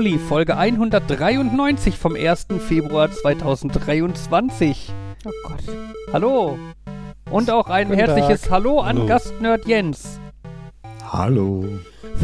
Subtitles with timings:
[0.00, 2.46] Uli, Folge 193 vom 1.
[2.58, 4.94] Februar 2023.
[5.26, 5.62] Oh Gott.
[6.10, 6.58] Hallo.
[7.30, 8.50] Und auch ein Guten herzliches Tag.
[8.52, 9.06] Hallo an Hallo.
[9.06, 10.18] Gastnerd Jens.
[11.04, 11.66] Hallo.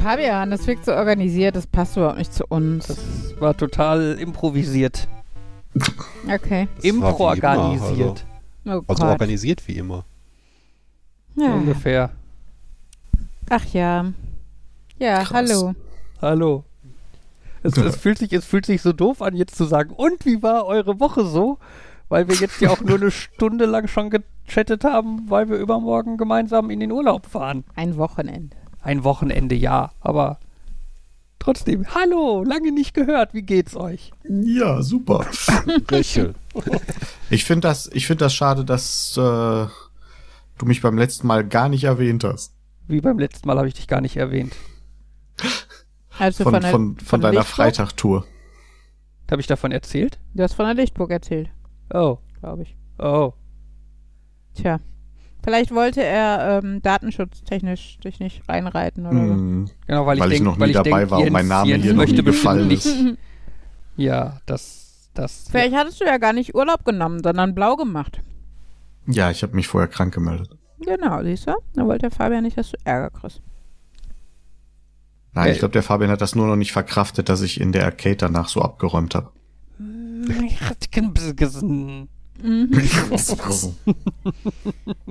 [0.02, 2.86] Fabian, das wirkt so organisiert, das passt überhaupt nicht zu uns.
[2.86, 2.98] Das
[3.40, 5.06] war total improvisiert.
[6.32, 6.68] Okay.
[6.80, 8.24] Impro-organisiert.
[8.64, 10.06] Oh Also organisiert wie immer.
[11.34, 11.52] ja.
[11.52, 12.10] Ungefähr.
[13.50, 14.14] Ach ja.
[14.98, 15.30] Ja, Krass.
[15.34, 15.74] hallo.
[16.22, 16.64] Hallo.
[17.62, 20.42] Es, es, fühlt sich, es fühlt sich so doof an, jetzt zu sagen, und wie
[20.42, 21.59] war eure Woche so?
[22.09, 26.16] Weil wir jetzt ja auch nur eine Stunde lang schon gechattet haben, weil wir übermorgen
[26.16, 27.65] gemeinsam in den Urlaub fahren.
[27.74, 28.57] Ein Wochenende.
[28.80, 30.38] Ein Wochenende, ja, aber
[31.40, 34.13] trotzdem, hallo, lange nicht gehört, wie geht's euch?
[34.29, 35.26] Ja, super.
[35.91, 36.35] Röchel.
[37.29, 41.68] Ich finde das, ich finde das schade, dass äh, du mich beim letzten Mal gar
[41.68, 42.52] nicht erwähnt hast.
[42.87, 44.54] Wie beim letzten Mal habe ich dich gar nicht erwähnt.
[46.18, 47.45] Also Von, von, der, von, von deiner?
[47.45, 48.24] Freitagtour.
[49.30, 50.18] Habe ich davon erzählt?
[50.34, 51.50] Du hast von der Lichtburg erzählt,
[51.92, 52.76] Oh, glaube ich.
[52.98, 53.32] oh.
[54.54, 54.80] Tja.
[55.45, 59.70] Vielleicht wollte er ähm, datenschutztechnisch dich nicht reinreiten oder Hm.
[59.86, 61.70] Genau, weil, Weil ich, ich denk, noch nie ich dabei denk, war und mein Name
[61.70, 62.86] Jens hier noch möchte nie gefallen nicht.
[62.86, 62.96] ist.
[63.98, 65.44] Ja, das, das.
[65.47, 65.50] so.
[65.53, 68.20] Vielleicht hattest du ja gar nicht Urlaub genommen, sondern blau gemacht.
[69.06, 70.50] Ja, ich habe mich vorher krank gemeldet.
[70.80, 71.54] Genau, siehst du?
[71.75, 73.41] Da wollte der Fabian nicht, dass du Ärger kriegst.
[75.37, 75.53] Nein, Äh.
[75.53, 78.16] ich glaube, der Fabian hat das nur noch nicht verkraftet, dass ich in der Arcade
[78.16, 79.31] danach so abgeräumt habe.
[79.78, 80.26] Mhm.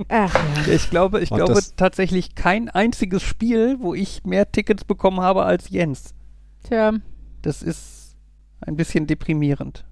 [0.08, 0.72] Ach ja.
[0.72, 5.44] Ich glaube, ich Ach, glaube tatsächlich kein einziges Spiel, wo ich mehr Tickets bekommen habe
[5.44, 6.14] als Jens.
[6.64, 6.92] Tja,
[7.42, 8.16] Das ist
[8.60, 9.84] ein bisschen deprimierend.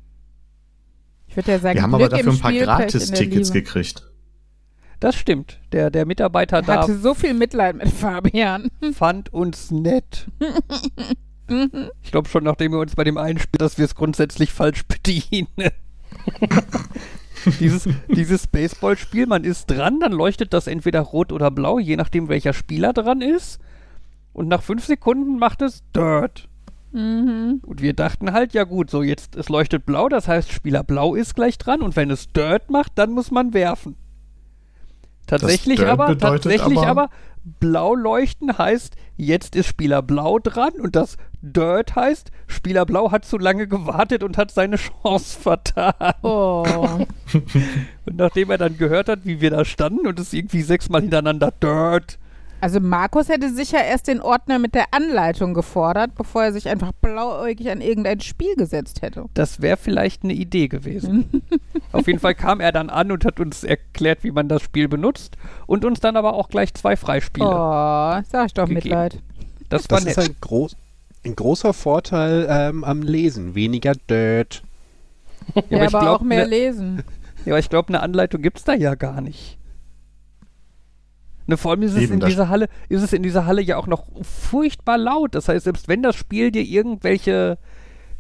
[1.27, 4.11] ich würde ja sagen, Wir haben aber Glück im dafür ein paar Gratis-Tickets gekriegt.
[5.05, 5.59] Das stimmt.
[5.73, 8.71] Der, der Mitarbeiter da hatte so viel Mitleid mit Fabian.
[8.95, 10.29] fand uns nett.
[12.03, 14.87] Ich glaube schon, nachdem wir uns bei dem einen Spiel, dass wir es grundsätzlich falsch
[14.87, 15.47] bedienen.
[17.61, 22.31] dieses, dieses Baseballspiel, man ist dran, dann leuchtet das entweder rot oder blau, je nachdem
[22.31, 23.61] welcher Spieler dran ist.
[24.33, 26.49] Und nach fünf Sekunden macht es Dirt.
[26.93, 27.61] mhm.
[27.67, 31.15] Und wir dachten halt, ja gut, so jetzt, es leuchtet blau, das heißt Spieler blau
[31.15, 33.97] ist gleich dran und wenn es Dirt macht, dann muss man werfen.
[35.41, 37.11] Tatsächlich aber, tatsächlich aber, aber-
[37.61, 43.27] blau leuchten heißt, jetzt ist Spieler blau dran und das Dirt heißt, Spieler blau hat
[43.27, 46.15] zu lange gewartet und hat seine Chance vertan.
[46.23, 46.65] Oh.
[48.07, 51.51] Und nachdem er dann gehört hat, wie wir da standen und es irgendwie sechsmal hintereinander
[51.63, 52.19] Dirt,
[52.65, 56.93] Also Markus hätte sicher erst den Ordner mit der Anleitung gefordert, bevor er sich einfach
[56.93, 59.27] blauäugig an irgendein Spiel gesetzt hätte.
[59.35, 61.43] Das wäre vielleicht eine Idee gewesen.
[61.93, 64.89] Auf jeden Fall kam er dann an und hat uns erklärt, wie man das Spiel
[64.89, 65.37] benutzt
[65.67, 67.47] und uns dann aber auch gleich zwei Freispiele.
[67.47, 68.77] Oh, sag ich doch Gegeben.
[68.77, 69.19] Mitleid.
[69.69, 70.75] Das war Das ist ein, groß,
[71.27, 73.55] ein großer Vorteil ähm, am Lesen.
[73.55, 74.63] Weniger Dirt.
[75.55, 77.03] Ja, Ja, aber ich aber glaub, auch mehr ne- lesen.
[77.45, 79.59] Ja, aber ich glaube, eine Anleitung gibt es da ja gar nicht.
[81.47, 83.77] Ne, vor allem ist es, Eben, in dieser Halle, ist es in dieser Halle ja
[83.77, 85.35] auch noch furchtbar laut.
[85.35, 87.59] Das heißt, selbst wenn das Spiel dir irgendwelche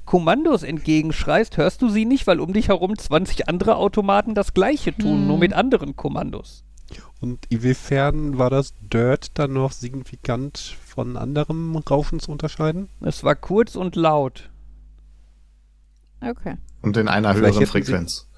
[0.05, 4.95] Kommandos entgegenschreist, hörst du sie nicht, weil um dich herum 20 andere Automaten das gleiche
[4.95, 5.27] tun, Hm.
[5.27, 6.65] nur mit anderen Kommandos.
[7.21, 12.91] Und inwiefern war das Dirt dann noch signifikant von anderem Rauschen zu unterscheiden?
[13.01, 14.51] Es war kurz und laut.
[16.21, 16.57] Okay.
[16.83, 18.29] Und in einer Vielleicht höheren Frequenz.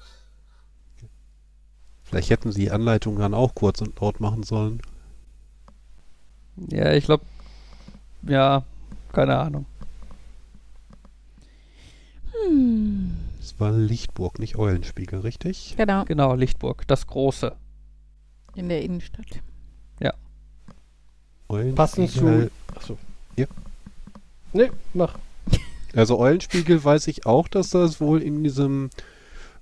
[2.09, 4.81] Vielleicht hätten sie die Anleitung dann auch kurz und laut machen sollen.
[6.69, 7.25] Ja, ich glaube,
[8.23, 8.63] ja,
[9.11, 9.65] keine Ahnung.
[13.39, 15.75] Das war Lichtburg, nicht Eulenspiegel, richtig?
[15.77, 17.55] Genau, Genau, Lichtburg, das große.
[18.55, 19.41] in der Innenstadt.
[21.75, 22.25] Passend zu.
[22.25, 22.51] Eulenspiegel.
[22.75, 22.97] Achso.
[23.37, 23.45] Ja.
[24.51, 25.17] Nee, mach.
[25.95, 28.89] Also Eulenspiegel weiß ich auch, dass das wohl in diesem,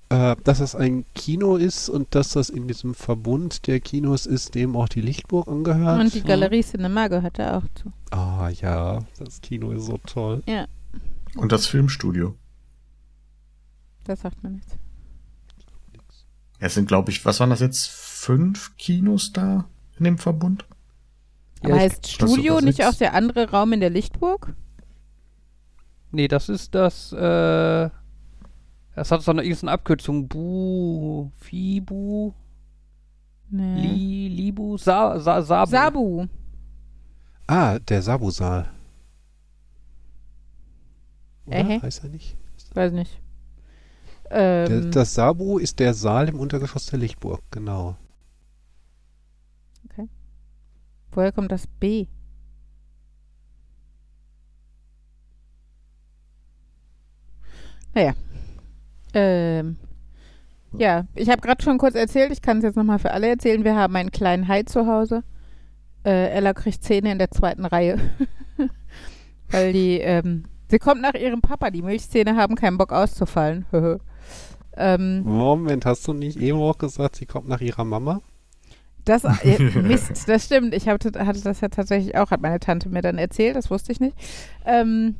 [0.08, 4.54] äh, dass das ein Kino ist und dass das in diesem Verbund der Kinos ist,
[4.54, 6.00] dem auch die Lichtburg angehört.
[6.00, 7.92] Und die Galerie Cinema gehört da auch zu.
[8.16, 10.42] Ah ja, das Kino ist so toll.
[10.46, 10.66] Ja,
[11.36, 12.36] Und das Filmstudio.
[14.04, 14.68] das sagt man nicht.
[16.58, 17.88] Es sind, glaube ich, was waren das jetzt?
[17.88, 19.66] Fünf Kinos da
[19.98, 20.64] in dem Verbund?
[21.62, 24.54] Ja, Aber heißt Studio das nicht auch der andere Raum in der Lichtburg?
[26.12, 27.90] Nee, das ist das, äh,
[28.96, 30.26] das hat so eine, irgendeine Abkürzung.
[30.26, 32.32] Bu, Fibu,
[33.48, 33.80] Nee.
[33.80, 35.70] Li, Libu, Sa, Sa, Sabu.
[35.70, 36.26] Sabu.
[37.46, 38.68] Ah, der Sabu-Saal.
[41.46, 41.56] Oder?
[41.56, 41.80] Ähä.
[41.80, 42.36] Heißt er nicht?
[42.74, 43.20] Weiß nicht.
[44.30, 47.96] Der, Ähm, das Sabu ist der Saal im Untergeschoss der Lichtburg, genau.
[51.12, 52.08] woher kommt das B?
[57.94, 58.14] Naja.
[59.16, 59.78] Ähm,
[60.76, 63.64] ja, ich habe gerade schon kurz erzählt, ich kann es jetzt nochmal für alle erzählen.
[63.64, 65.24] Wir haben einen kleinen Hai zu Hause.
[66.04, 67.98] Äh, Ella kriegt Zähne in der zweiten Reihe.
[69.50, 71.70] Weil die, ähm, sie kommt nach ihrem Papa.
[71.70, 73.64] Die Milchzähne haben keinen Bock auszufallen.
[74.76, 78.20] ähm, Moment, hast du nicht eben auch gesagt, sie kommt nach ihrer Mama?
[79.06, 80.74] Das, äh, Mist, das stimmt.
[80.74, 83.92] Ich hatte, hatte das ja tatsächlich auch, hat meine Tante mir dann erzählt, das wusste
[83.92, 84.16] ich nicht.
[84.66, 85.14] Ähm,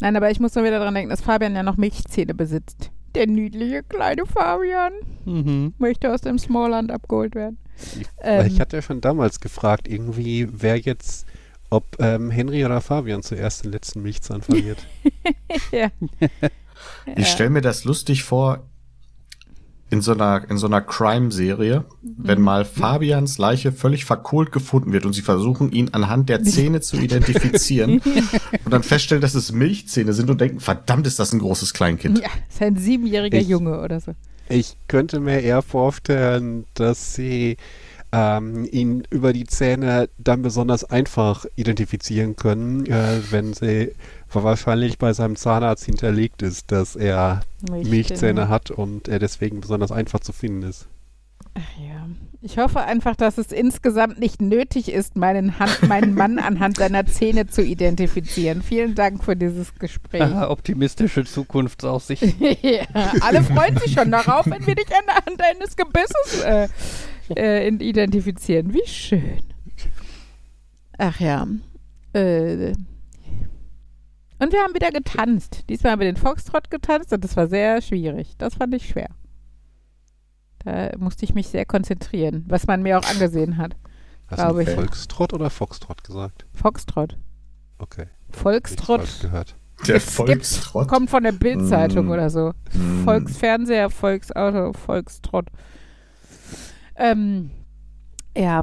[0.00, 2.90] nein, aber ich muss nur wieder daran denken, dass Fabian ja noch Milchzähne besitzt.
[3.14, 4.92] Der niedliche kleine Fabian
[5.24, 5.74] Mhm.
[5.78, 7.58] möchte aus dem Smallland abgeholt werden.
[8.00, 8.46] Ich, Ähm.
[8.46, 11.26] ich hatte ja schon damals gefragt, irgendwie, wer jetzt,
[11.70, 14.86] ob ähm, Henry oder Fabian zuerst den letzten Milchzahn verliert.
[15.72, 15.88] ja.
[17.16, 18.64] Ich stelle mir das lustig vor,
[19.90, 25.04] in so einer, in so einer Crime-Serie, wenn mal Fabians Leiche völlig verkohlt gefunden wird
[25.04, 28.00] und sie versuchen, ihn anhand der Zähne zu identifizieren
[28.64, 32.18] und dann feststellen, dass es Milchzähne sind und denken, verdammt, ist das ein großes Kleinkind.
[32.20, 34.12] ja, ist ein siebenjähriger Ich- Junge oder so.
[34.48, 37.56] Ich könnte mir eher vorstellen, dass sie
[38.12, 43.92] ähm, ihn über die Zähne dann besonders einfach identifizieren können, äh, wenn sie
[44.34, 47.40] wahrscheinlich bei seinem Zahnarzt hinterlegt ist, dass er
[47.70, 50.88] Milchzähne hat und er deswegen besonders einfach zu finden ist.
[51.54, 52.08] Ach ja.
[52.42, 57.04] Ich hoffe einfach, dass es insgesamt nicht nötig ist, meinen, Hand, meinen Mann anhand seiner
[57.04, 58.62] Zähne zu identifizieren.
[58.62, 60.22] Vielen Dank für dieses Gespräch.
[60.22, 62.22] Ah, optimistische Zukunftsaussicht.
[62.62, 62.86] ja,
[63.20, 66.68] alle freuen sich schon darauf, wenn wir dich anhand deines Gebisses äh,
[67.36, 68.72] äh, identifizieren.
[68.72, 69.42] Wie schön.
[70.96, 71.46] Ach ja.
[72.14, 72.72] Äh,
[74.40, 75.64] und wir haben wieder getanzt.
[75.68, 78.34] Diesmal haben wir den Foxtrot getanzt und das war sehr schwierig.
[78.38, 79.08] Das fand ich schwer.
[80.64, 83.76] Da musste ich mich sehr konzentrieren, was man mir auch angesehen hat.
[84.28, 84.76] Hast Glaube du ich.
[84.76, 86.46] Volkstrott oder Foxtrott gesagt?
[86.52, 87.16] Foxtrot.
[87.78, 88.06] Okay.
[88.30, 89.54] Volkstrott falsch gehört.
[89.88, 90.88] Der Gibt's- gibt's- Volkstrott.
[90.88, 92.10] kommt von der Bildzeitung Mm.
[92.10, 92.52] oder so.
[92.74, 93.04] Mm.
[93.04, 95.46] Volksfernseher, Volksauto, Volkstrott.
[96.96, 97.50] Ähm,
[98.36, 98.62] ja.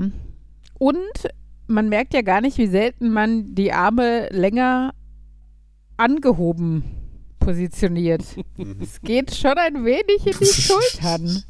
[0.78, 1.28] Und
[1.66, 4.94] man merkt ja gar nicht, wie selten man die Arme länger
[5.98, 6.84] angehoben
[7.40, 8.24] positioniert.
[8.58, 8.78] Mhm.
[8.82, 11.44] Es geht schon ein wenig in die Schultern.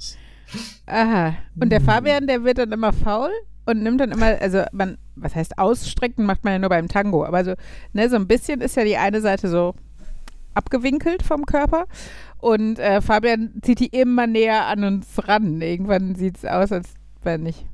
[0.85, 1.35] Aha.
[1.59, 3.31] Und der Fabian, der wird dann immer faul
[3.65, 7.25] und nimmt dann immer, also man, was heißt ausstrecken, macht man ja nur beim Tango,
[7.25, 7.53] aber so,
[7.93, 9.75] ne, so ein bisschen ist ja die eine Seite so
[10.53, 11.85] abgewinkelt vom Körper
[12.39, 15.61] und äh, Fabian zieht die immer näher an uns ran.
[15.61, 16.93] Irgendwann sieht es aus, als
[17.23, 17.65] wenn nicht.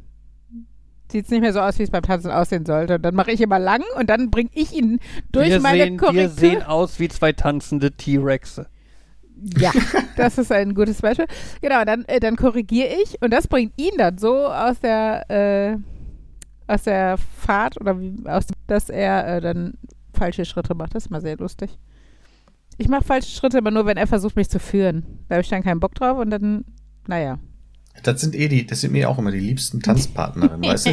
[1.13, 2.95] Sieht es nicht mehr so aus, wie es beim Tanzen aussehen sollte.
[2.95, 4.99] Und dann mache ich immer lang und dann bringe ich ihn
[5.31, 6.29] durch wir, meine sehen, wir Korrektur.
[6.29, 8.65] sehen aus wie zwei tanzende T-Rexe.
[9.59, 9.71] Ja,
[10.17, 11.27] das ist ein gutes Beispiel.
[11.61, 15.77] Genau, dann, äh, dann korrigiere ich und das bringt ihn dann so aus der, äh,
[16.65, 19.75] aus der Fahrt oder wie, aus, dass er äh, dann
[20.15, 20.95] falsche Schritte macht.
[20.95, 21.77] Das ist mal sehr lustig.
[22.79, 25.19] Ich mache falsche Schritte aber nur, wenn er versucht, mich zu führen.
[25.29, 26.65] Da habe ich dann keinen Bock drauf und dann,
[27.05, 27.37] naja.
[28.01, 30.91] Das sind eh die, das sind mir auch immer die liebsten Tanzpartnerinnen, weißt du,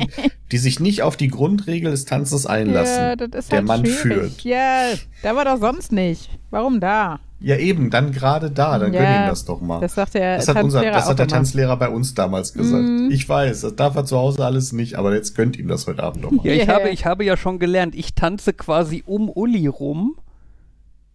[0.53, 3.03] die sich nicht auf die Grundregel des Tanzes einlassen.
[3.03, 4.35] Ja, das ist der halt Mann schwierig.
[4.35, 4.41] führt.
[4.43, 4.85] Ja,
[5.23, 6.31] da war doch sonst nicht.
[6.51, 7.19] Warum da?
[7.43, 9.81] Ja, eben, dann gerade da, dann Ja, gönn ihm das doch mal.
[9.81, 11.27] Das sagt der Das hat, unser, das hat der.
[11.27, 12.85] Tanzlehrer bei uns damals gesagt.
[12.85, 13.09] Mhm.
[13.11, 16.03] Ich weiß, das darf er zu Hause alles nicht, aber jetzt gönnt ihm das heute
[16.03, 16.45] Abend doch mal.
[16.47, 16.75] Ja, ich, Yeah.
[16.75, 20.17] habe, ich habe ja schon gelernt, ich tanze quasi um Uli rum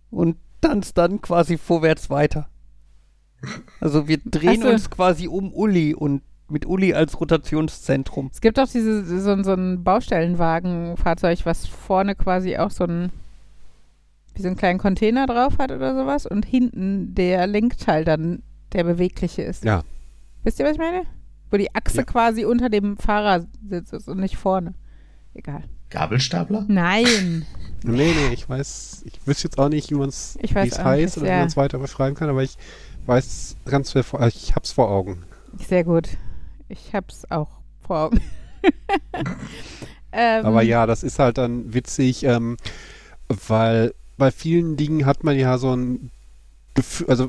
[0.09, 2.47] und tanze dann quasi vorwärts weiter.
[3.81, 4.71] Also wir drehen Ach so.
[4.71, 8.29] uns quasi um Uli und mit Uli als Rotationszentrum.
[8.31, 13.11] Es gibt auch diese, so, so ein Baustellenwagenfahrzeug, was vorne quasi auch so ein,
[14.35, 18.83] wie so einen kleinen Container drauf hat oder sowas und hinten der Lenkteil dann der
[18.83, 19.63] bewegliche ist.
[19.63, 19.83] Ja.
[20.43, 21.03] Wisst ihr, was ich meine?
[21.49, 22.03] Wo die Achse Ja.
[22.03, 24.73] quasi unter dem Fahrersitz ist und nicht vorne.
[25.33, 25.63] Egal.
[25.89, 26.65] Gabelstapler?
[26.67, 27.45] Nein.
[27.87, 31.27] Nee, nee, ich weiß, ich wüsste jetzt auch nicht, wie man es nicht, heißt oder
[31.27, 31.33] ja.
[31.35, 32.57] wie man es weiter beschreiben kann, aber ich
[33.07, 35.23] weiß ganz viel, vor- ich hab's vor Augen.
[35.67, 36.09] Sehr gut.
[36.69, 37.49] Ich hab's auch
[37.85, 38.21] vor Augen.
[40.11, 42.57] ähm, Aber ja, das ist halt dann witzig, ähm,
[43.27, 46.11] weil bei vielen Dingen hat man ja so ein
[46.73, 47.27] Gefühl, also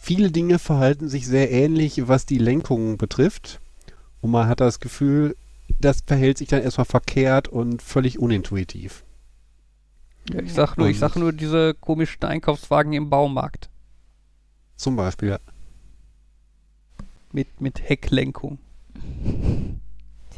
[0.00, 3.60] viele Dinge verhalten sich sehr ähnlich, was die Lenkung betrifft.
[4.20, 5.36] Und man hat das Gefühl,
[5.80, 9.04] das verhält sich dann erstmal verkehrt und völlig unintuitiv.
[10.32, 13.68] Ja, ich sag nur, ich sag nur diese komischen Einkaufswagen im Baumarkt
[14.76, 15.38] Zum Beispiel, ja.
[17.32, 18.58] mit, mit Hecklenkung.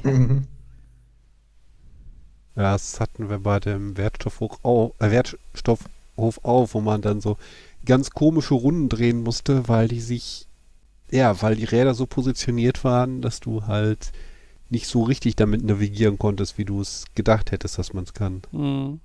[0.02, 0.46] Mhm.
[2.56, 7.36] Ja, das hatten wir bei dem Wertstoffhof auch, äh, Wertstoffhof auf, wo man dann so
[7.84, 10.48] ganz komische Runden drehen musste, weil die sich,
[11.10, 14.12] ja, weil die Räder so positioniert waren, dass du halt
[14.70, 18.42] nicht so richtig damit navigieren konntest, wie du es gedacht hättest, dass man es kann.
[18.50, 19.00] Hm.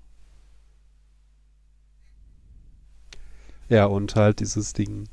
[3.69, 5.07] Ja, und halt dieses Ding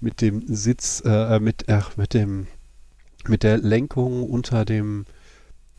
[0.00, 2.46] mit dem Sitz, äh, mit, ach, mit dem,
[3.26, 5.04] mit der Lenkung unter dem,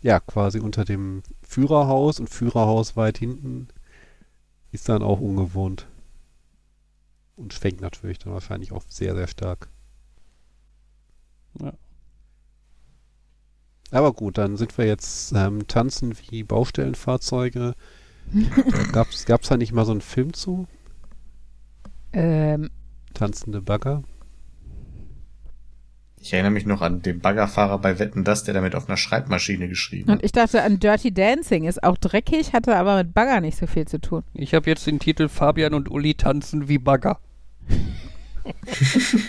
[0.02, 3.68] ja, quasi unter dem Führerhaus und Führerhaus weit hinten
[4.72, 5.88] ist dann auch ungewohnt.
[7.36, 9.68] Und schwenkt natürlich dann wahrscheinlich auch sehr, sehr stark.
[11.60, 11.74] Ja.
[13.90, 17.76] Aber gut, dann sind wir jetzt ähm, tanzen wie Baustellenfahrzeuge.
[18.94, 20.68] Gab es da nicht mal so einen Film zu?
[22.14, 22.70] Ähm,
[23.14, 24.04] Tanzende Bagger?
[26.24, 29.68] Ich erinnere mich noch an den Baggerfahrer bei Wetten, dass der damit auf einer Schreibmaschine
[29.68, 30.24] geschrieben und hat.
[30.24, 33.88] ich dachte an Dirty Dancing, ist auch dreckig, hatte aber mit Bagger nicht so viel
[33.88, 34.24] zu tun.
[34.36, 37.20] Ich habe jetzt den Titel Fabian und Uli tanzen wie Bagger.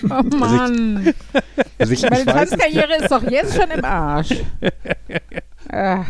[0.05, 1.13] Oh Mann.
[1.79, 4.35] Also ich, Meine ich weiß, es- Tanzkarriere ist doch jetzt schon im Arsch.
[5.69, 6.07] Ah,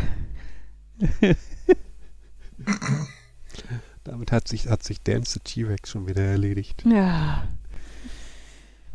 [4.05, 6.83] damit hat sich, hat sich Dance the T-Rex schon wieder erledigt.
[6.85, 7.43] ja.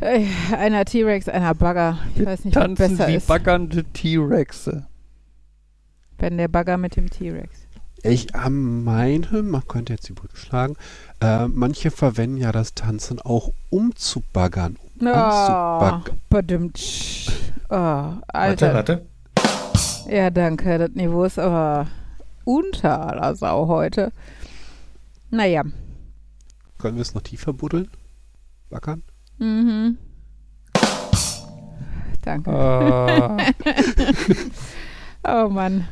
[0.00, 0.26] Äh,
[0.56, 1.98] Einer T-Rex, einer Bagger.
[2.14, 3.26] Ich weiß nicht, was Tanzen besser wie ist.
[3.26, 4.86] baggernde T-Rexe.
[6.18, 7.50] Wenn der Bagger mit dem T-Rex.
[8.04, 10.76] Ich äh, meine, man könnte jetzt die Brücke schlagen,
[11.20, 14.76] äh, manche verwenden ja das Tanzen auch um zu baggern.
[15.00, 16.72] Um Oh, anzubaggern.
[17.68, 18.74] Oh, Warte, Alter.
[18.74, 19.06] warte.
[20.08, 20.78] Ja, danke.
[20.78, 21.88] Das Niveau ist aber
[22.44, 24.12] unter aller Sau heute.
[25.30, 25.64] Naja.
[26.78, 27.88] Können wir es noch tiefer buddeln?
[28.70, 29.02] Baggern?
[29.38, 29.98] Mhm.
[32.22, 32.50] Danke.
[32.50, 33.36] Ah,
[35.44, 35.86] Oh Mann.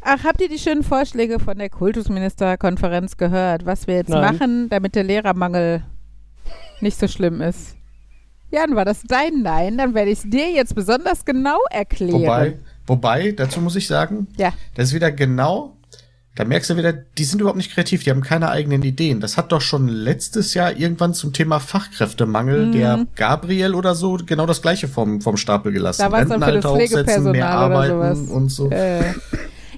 [0.00, 4.20] Ach, habt ihr die schönen Vorschläge von der Kultusministerkonferenz gehört, was wir jetzt Nein.
[4.34, 5.84] machen, damit der Lehrermangel
[6.80, 7.76] nicht so schlimm ist?
[8.50, 9.78] Jan, war das dein Nein?
[9.78, 12.20] Dann werde ich es dir jetzt besonders genau erklären.
[12.20, 14.52] Wobei, wobei, dazu muss ich sagen, Ja.
[14.74, 15.76] das ist wieder genau,
[16.34, 19.20] da merkst du wieder, die sind überhaupt nicht kreativ, die haben keine eigenen Ideen.
[19.20, 22.72] Das hat doch schon letztes Jahr irgendwann zum Thema Fachkräftemangel Mhm.
[22.72, 26.00] der Gabriel oder so genau das gleiche vom, vom Stapel gelassen.
[26.02, 27.48] Da war's dann für das hochsetzen, mehr Pflegepersonal oder
[27.98, 28.30] arbeiten sowas.
[28.30, 28.70] und so.
[28.70, 29.02] Äh,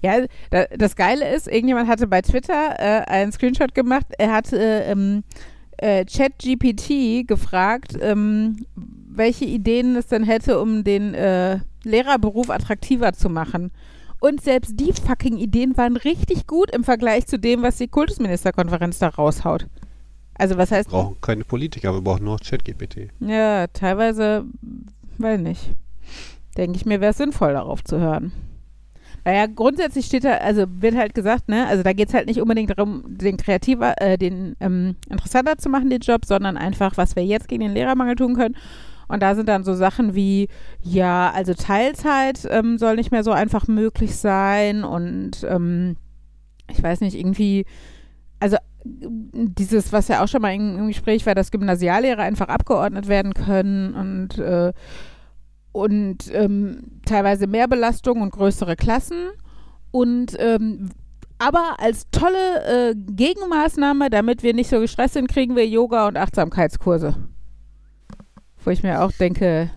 [0.02, 4.06] ja, da, das Geile ist, irgendjemand hatte bei Twitter äh, einen Screenshot gemacht.
[4.18, 5.24] Er hat äh, ähm,
[5.78, 8.64] äh, ChatGPT gefragt, ähm,
[9.10, 13.70] welche Ideen es denn hätte, um den äh, Lehrerberuf attraktiver zu machen.
[14.24, 18.98] Und selbst die fucking Ideen waren richtig gut im Vergleich zu dem, was die Kultusministerkonferenz
[18.98, 19.66] da raushaut.
[20.32, 23.10] Also was heißt, Wir brauchen keine Politiker, wir brauchen nur ChatGPT.
[23.20, 24.46] ja, teilweise,
[25.18, 25.74] weiß nicht.
[26.56, 28.32] Denke ich mir, wäre es sinnvoll, darauf zu hören.
[29.26, 32.40] Naja, grundsätzlich steht da, also wird halt gesagt, ne, also da geht es halt nicht
[32.40, 37.14] unbedingt darum, den kreativer, äh, den ähm, interessanter zu machen, den Job, sondern einfach, was
[37.14, 38.56] wir jetzt gegen den Lehrermangel tun können.
[39.08, 40.48] Und da sind dann so Sachen wie,
[40.82, 45.96] ja, also Teilzeit ähm, soll nicht mehr so einfach möglich sein und ähm,
[46.70, 47.66] ich weiß nicht, irgendwie,
[48.40, 53.32] also dieses, was ja auch schon mal im Gespräch war, dass Gymnasiallehrer einfach abgeordnet werden
[53.32, 54.72] können und, äh,
[55.72, 59.30] und ähm, teilweise mehr Belastung und größere Klassen.
[59.90, 60.90] Und ähm,
[61.38, 66.16] aber als tolle äh, Gegenmaßnahme, damit wir nicht so gestresst sind, kriegen wir Yoga- und
[66.16, 67.16] Achtsamkeitskurse.
[68.64, 69.70] Wo ich mir auch denke,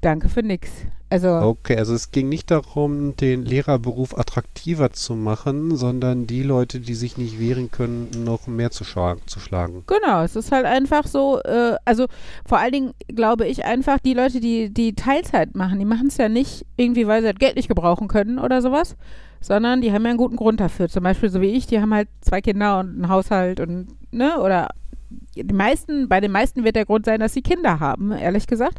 [0.00, 0.70] danke für nix.
[1.12, 6.80] Also, Okay, also es ging nicht darum, den Lehrerberuf attraktiver zu machen, sondern die Leute,
[6.80, 9.84] die sich nicht wehren können, noch mehr zu, schla zu schlagen.
[9.86, 12.06] Genau, es ist halt einfach so, äh, also
[12.46, 16.16] vor allen Dingen glaube ich einfach, die Leute, die, die Teilzeit machen, die machen es
[16.16, 18.96] ja nicht irgendwie, weil sie das Geld nicht gebrauchen können oder sowas,
[19.42, 20.88] sondern die haben ja einen guten Grund dafür.
[20.88, 24.40] Zum Beispiel so wie ich, die haben halt zwei Kinder und einen Haushalt und, ne,
[24.40, 24.70] oder
[25.34, 28.78] die meisten, bei den meisten wird der Grund sein, dass sie Kinder haben, ehrlich gesagt.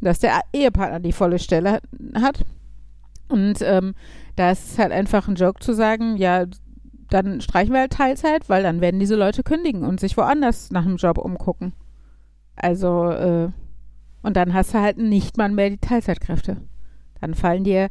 [0.00, 1.80] Dass der Ehepartner die volle Stelle
[2.14, 2.44] hat.
[3.28, 3.94] Und ähm,
[4.36, 6.46] da ist es halt einfach ein Joke zu sagen, ja,
[7.08, 10.84] dann streichen wir halt Teilzeit, weil dann werden diese Leute kündigen und sich woanders nach
[10.84, 11.72] einem Job umgucken.
[12.56, 13.48] Also, äh,
[14.22, 16.58] und dann hast du halt nicht mal mehr die Teilzeitkräfte.
[17.20, 17.88] Dann fallen dir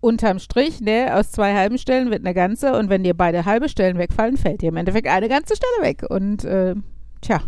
[0.00, 3.68] unterm Strich, ne, aus zwei halben Stellen wird eine ganze und wenn dir beide halbe
[3.68, 6.04] Stellen wegfallen, fällt dir im Endeffekt eine ganze Stelle weg.
[6.08, 6.74] Und, äh,
[7.24, 7.42] tja,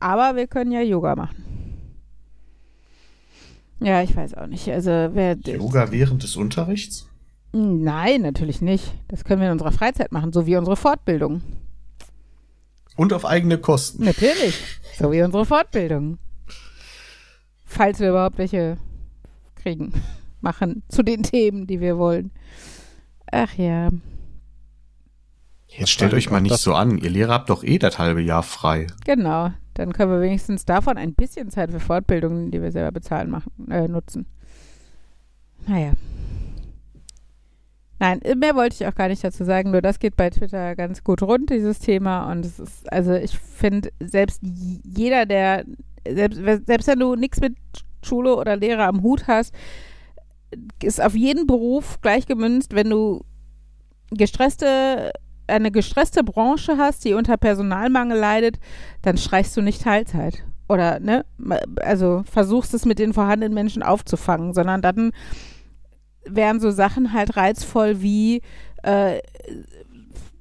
[0.00, 1.44] aber wir können ja Yoga machen.
[3.80, 4.68] Ja, ich weiß auch nicht.
[4.68, 5.36] Also, wer.
[5.36, 7.08] Yoga während des Unterrichts?
[7.52, 8.94] Nein, natürlich nicht.
[9.08, 11.42] Das können wir in unserer Freizeit machen, so wie unsere Fortbildung.
[12.96, 14.04] Und auf eigene Kosten.
[14.04, 14.60] Natürlich.
[14.98, 16.18] So wie unsere Fortbildung.
[17.64, 18.76] Falls wir überhaupt welche
[19.56, 19.92] kriegen,
[20.40, 22.30] machen zu den Themen, die wir wollen.
[23.30, 23.90] Ach ja.
[25.76, 28.42] Jetzt stellt euch mal nicht so an, ihr Lehrer habt doch eh das halbe Jahr
[28.42, 28.86] frei.
[29.04, 29.50] Genau.
[29.74, 33.50] Dann können wir wenigstens davon ein bisschen Zeit für Fortbildungen, die wir selber bezahlen, machen,
[33.70, 34.26] äh, nutzen.
[35.66, 35.92] Naja.
[37.98, 41.02] Nein, mehr wollte ich auch gar nicht dazu sagen, nur das geht bei Twitter ganz
[41.02, 42.30] gut rund, dieses Thema.
[42.30, 45.64] Und es ist, also ich finde, selbst jeder, der,
[46.06, 47.56] selbst, selbst wenn du nichts mit
[48.04, 49.54] Schule oder Lehrer am Hut hast,
[50.82, 53.24] ist auf jeden Beruf gleich gemünzt, wenn du
[54.10, 55.12] gestresste,
[55.46, 58.58] eine gestresste Branche hast, die unter Personalmangel leidet,
[59.02, 60.44] dann streichst du nicht Teilzeit.
[60.68, 61.24] Oder, ne,
[61.82, 65.12] also versuchst es mit den vorhandenen Menschen aufzufangen, sondern dann
[66.24, 68.40] wären so Sachen halt reizvoll wie
[68.82, 69.18] äh,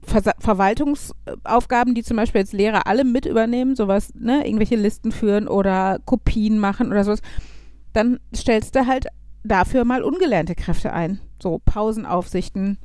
[0.06, 5.48] Ver Verwaltungsaufgaben, die zum Beispiel jetzt Lehrer alle mit übernehmen, sowas, ne, irgendwelche Listen führen
[5.48, 7.22] oder Kopien machen oder sowas,
[7.94, 9.08] dann stellst du halt
[9.44, 11.20] dafür mal ungelernte Kräfte ein.
[11.42, 12.80] So Pausenaufsichten.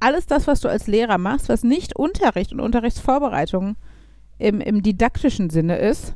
[0.00, 3.76] Alles das, was du als Lehrer machst, was nicht Unterricht und Unterrichtsvorbereitung
[4.38, 6.14] im, im didaktischen Sinne ist,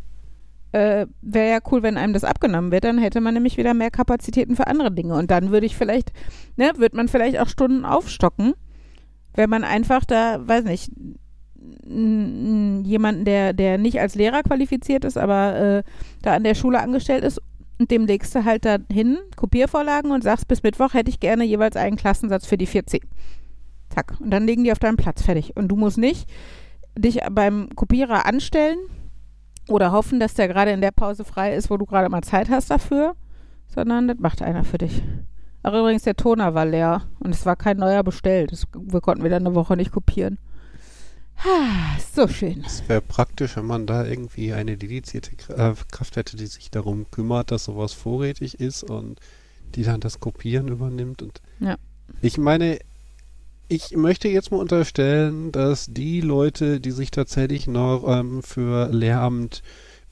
[0.73, 2.85] äh, wäre ja cool, wenn einem das abgenommen wird.
[2.85, 5.15] Dann hätte man nämlich wieder mehr Kapazitäten für andere Dinge.
[5.15, 6.13] Und dann würde ich vielleicht,
[6.57, 8.55] ne, würde man vielleicht auch Stunden aufstocken,
[9.35, 10.91] wenn man einfach da, weiß nicht,
[11.87, 15.83] jemanden, der, der nicht als Lehrer qualifiziert ist, aber äh,
[16.23, 17.41] da an der Schule angestellt ist
[17.79, 21.45] und dem legst du halt da hin, Kopiervorlagen und sagst, bis Mittwoch hätte ich gerne
[21.45, 23.03] jeweils einen Klassensatz für die 40.
[23.95, 24.17] Zack.
[24.21, 25.57] Und dann legen die auf deinen Platz fertig.
[25.57, 26.29] Und du musst nicht
[26.97, 28.79] dich beim Kopierer anstellen
[29.69, 32.51] oder hoffen, dass der gerade in der Pause frei ist, wo du gerade mal Zeit
[32.51, 33.15] hast dafür,
[33.67, 35.03] sondern das macht einer für dich.
[35.63, 38.53] Ach, übrigens, der Toner war leer und es war kein neuer bestellt.
[38.53, 40.39] Das, wir konnten wieder eine Woche nicht kopieren.
[41.39, 42.63] Ah, so schön.
[42.65, 47.11] Es wäre praktisch, wenn man da irgendwie eine dedizierte äh, Kraft hätte, die sich darum
[47.11, 49.21] kümmert, dass sowas vorrätig ist und
[49.75, 51.23] die dann das Kopieren übernimmt.
[51.23, 51.77] Und ja.
[52.21, 52.79] ich meine,
[53.69, 59.63] ich möchte jetzt mal unterstellen, dass die Leute, die sich tatsächlich noch ähm, für Lehramt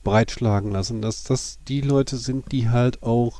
[0.03, 3.39] breitschlagen lassen, dass das die Leute sind, die halt auch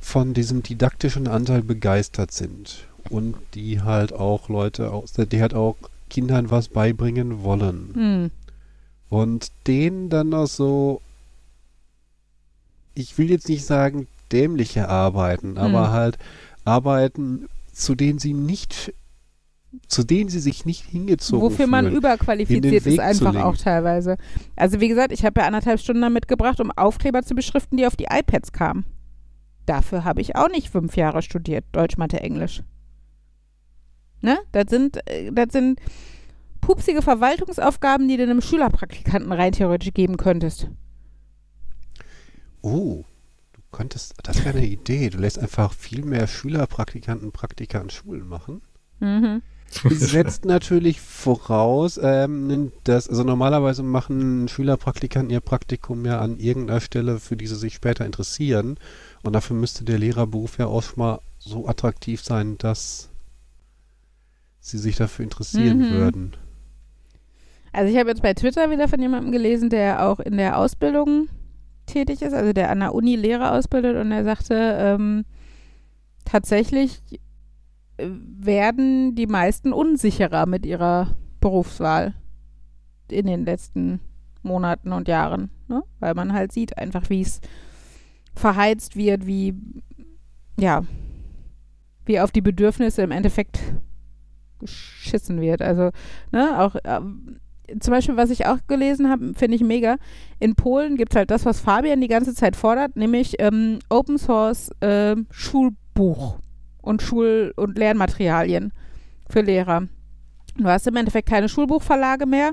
[0.00, 5.76] von diesem didaktischen Anteil begeistert sind und die halt auch Leute aus, die halt auch
[6.08, 7.90] Kindern was beibringen wollen.
[7.94, 8.30] Hm.
[9.10, 11.00] Und denen dann noch so,
[12.94, 15.58] ich will jetzt nicht sagen dämliche Arbeiten, hm.
[15.58, 16.18] aber halt
[16.64, 18.92] Arbeiten, zu denen sie nicht,
[19.86, 24.16] zu denen sie sich nicht hingezogen Wofür fühlen, man überqualifiziert ist einfach auch teilweise.
[24.56, 27.86] Also wie gesagt, ich habe ja anderthalb Stunden damit gebracht, um Aufkleber zu beschriften, die
[27.86, 28.84] auf die iPads kamen.
[29.66, 32.62] Dafür habe ich auch nicht fünf Jahre studiert, Deutsch, Mathe, Englisch.
[34.22, 34.38] Ne?
[34.52, 35.80] Das sind, äh, das sind
[36.60, 40.68] pupsige Verwaltungsaufgaben, die du einem Schülerpraktikanten rein theoretisch geben könntest.
[42.62, 43.04] Oh,
[43.52, 45.10] du könntest, das wäre eine Idee.
[45.10, 48.62] Du lässt einfach viel mehr Schülerpraktikanten Praktika an Schulen machen.
[49.00, 49.42] Mhm.
[49.90, 57.20] Setzt natürlich voraus, ähm, dass, also normalerweise machen Schülerpraktikanten ihr Praktikum ja an irgendeiner Stelle,
[57.20, 58.78] für die sie sich später interessieren.
[59.22, 63.10] Und dafür müsste der Lehrerberuf ja auch schon mal so attraktiv sein, dass
[64.60, 65.92] sie sich dafür interessieren mhm.
[65.92, 66.36] würden.
[67.72, 71.28] Also ich habe jetzt bei Twitter wieder von jemandem gelesen, der auch in der Ausbildung
[71.86, 75.24] tätig ist, also der an der Uni Lehrer ausbildet und er sagte, ähm,
[76.24, 77.00] tatsächlich
[77.98, 82.14] werden die meisten unsicherer mit ihrer Berufswahl
[83.10, 84.00] in den letzten
[84.42, 85.82] Monaten und Jahren, ne?
[85.98, 87.40] weil man halt sieht einfach, wie es
[88.34, 89.54] verheizt wird, wie
[90.58, 90.84] ja,
[92.04, 93.60] wie auf die Bedürfnisse im Endeffekt
[94.58, 95.62] geschissen wird.
[95.62, 95.90] Also,
[96.32, 97.00] ne, auch äh,
[97.80, 99.96] zum Beispiel, was ich auch gelesen habe, finde ich mega.
[100.40, 104.18] In Polen gibt es halt das, was Fabian die ganze Zeit fordert, nämlich ähm, Open
[104.18, 106.38] Source äh, Schulbuch
[106.88, 108.72] und Schul- und Lernmaterialien
[109.28, 109.88] für Lehrer.
[110.56, 112.52] Du hast im Endeffekt keine Schulbuchverlage mehr,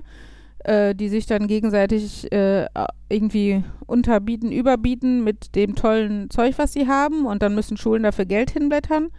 [0.63, 2.67] äh, die sich dann gegenseitig äh,
[3.09, 8.25] irgendwie unterbieten, überbieten mit dem tollen Zeug, was sie haben und dann müssen Schulen dafür
[8.25, 9.09] Geld hinblättern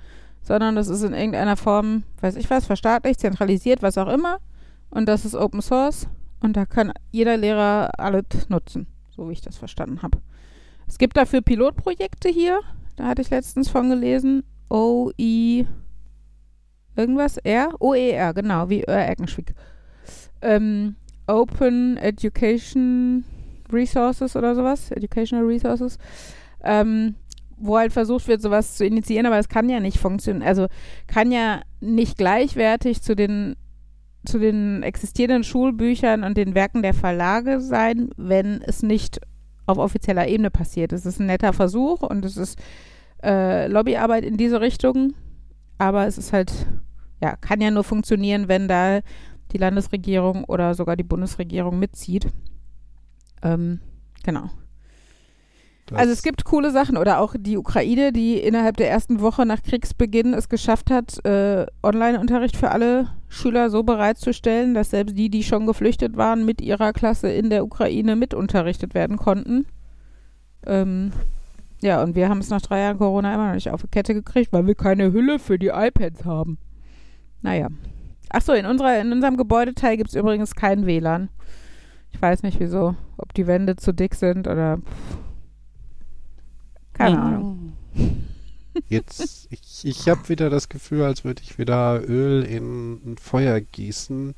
[0.47, 4.39] sondern das ist in irgendeiner Form, weiß ich was, verstaatlicht, zentralisiert, was auch immer.
[4.91, 6.07] Und das ist Open Source
[6.41, 10.19] und da kann jeder Lehrer alles nutzen, so wie ich das verstanden habe.
[10.87, 12.61] Es gibt dafür Pilotprojekte hier,
[12.95, 14.45] da hatte ich letztens von gelesen.
[14.69, 15.67] OE
[16.97, 17.71] irgendwas R?
[17.81, 19.55] OER, genau, wie Ör Eckenschwick.
[20.43, 23.25] Ähm, Open Education
[23.73, 25.99] Resources oder sowas, Educational Resources.
[26.63, 27.17] Ähm,
[27.59, 30.47] wo halt versucht wird, sowas zu initiieren, aber es kann ja nicht funktionieren.
[30.47, 30.67] Also
[31.07, 33.57] kann ja nicht gleichwertig zu den
[34.27, 39.21] zu den existierenden Schulbüchern und den Werken der Verlage sein, wenn es nicht
[39.67, 40.93] auf offizieller Ebene passiert.
[40.93, 42.59] Es ist ein netter Versuch und es ist
[43.23, 45.15] äh, Lobbyarbeit in diese Richtung,
[45.79, 46.53] aber es ist halt,
[47.23, 49.01] ja, kann ja nur funktionieren, wenn da
[49.53, 52.29] die Landesregierung oder sogar die Bundesregierung mitzieht.
[53.43, 53.81] Ähm,
[54.25, 54.51] genau.
[55.87, 59.47] Das- Also es gibt coole Sachen oder auch die Ukraine, die innerhalb der ersten Woche
[59.47, 65.31] nach Kriegsbeginn es geschafft hat, äh, Online-Unterricht für alle Schüler so bereitzustellen, dass selbst die,
[65.31, 69.67] die schon geflüchtet waren, mit ihrer Klasse in der Ukraine mitunterrichtet werden konnten.
[70.67, 71.13] Ähm,
[71.83, 74.15] ja, und wir haben es nach drei Jahren Corona immer noch nicht auf die Kette
[74.15, 76.59] gekriegt, weil wir keine Hülle für die iPads haben.
[77.43, 77.69] Naja.
[78.31, 81.29] Achso, in, unserer, in unserem Gebäudeteil gibt es übrigens kein WLAN.
[82.11, 82.97] Ich weiß nicht wieso.
[83.19, 84.81] Ob die Wände zu dick sind oder.
[86.95, 87.73] Keine Ahnung.
[88.89, 93.61] Jetzt, ich, ich habe wieder das Gefühl, als würde ich wieder Öl in ein Feuer
[93.61, 94.35] gießen.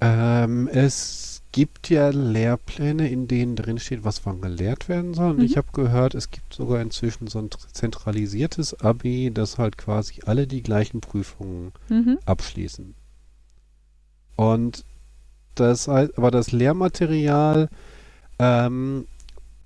[0.00, 5.32] Ähm, es gibt ja Lehrpläne, in denen drin steht, was wann gelehrt werden soll.
[5.32, 5.44] Und Mhm.
[5.44, 10.46] ich habe gehört, es gibt sogar inzwischen so ein zentralisiertes Abi, das halt quasi alle
[10.46, 12.18] die gleichen Prüfungen Mhm.
[12.24, 12.94] abschließen.
[14.36, 14.84] Und
[15.54, 17.68] das heißt, aber das Lehrmaterial,
[18.38, 19.06] ähm,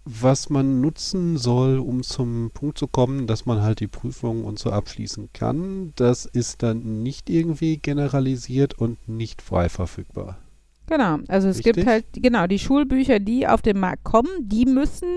[0.05, 4.59] was man nutzen soll, um zum Punkt zu kommen, dass man halt die Prüfung und
[4.59, 10.38] so abschließen kann, das ist dann nicht irgendwie generalisiert und nicht frei verfügbar.
[10.87, 11.18] Genau.
[11.29, 11.75] Also es Richtig?
[11.75, 15.09] gibt halt, genau, die Schulbücher, die auf den Markt kommen, die müssen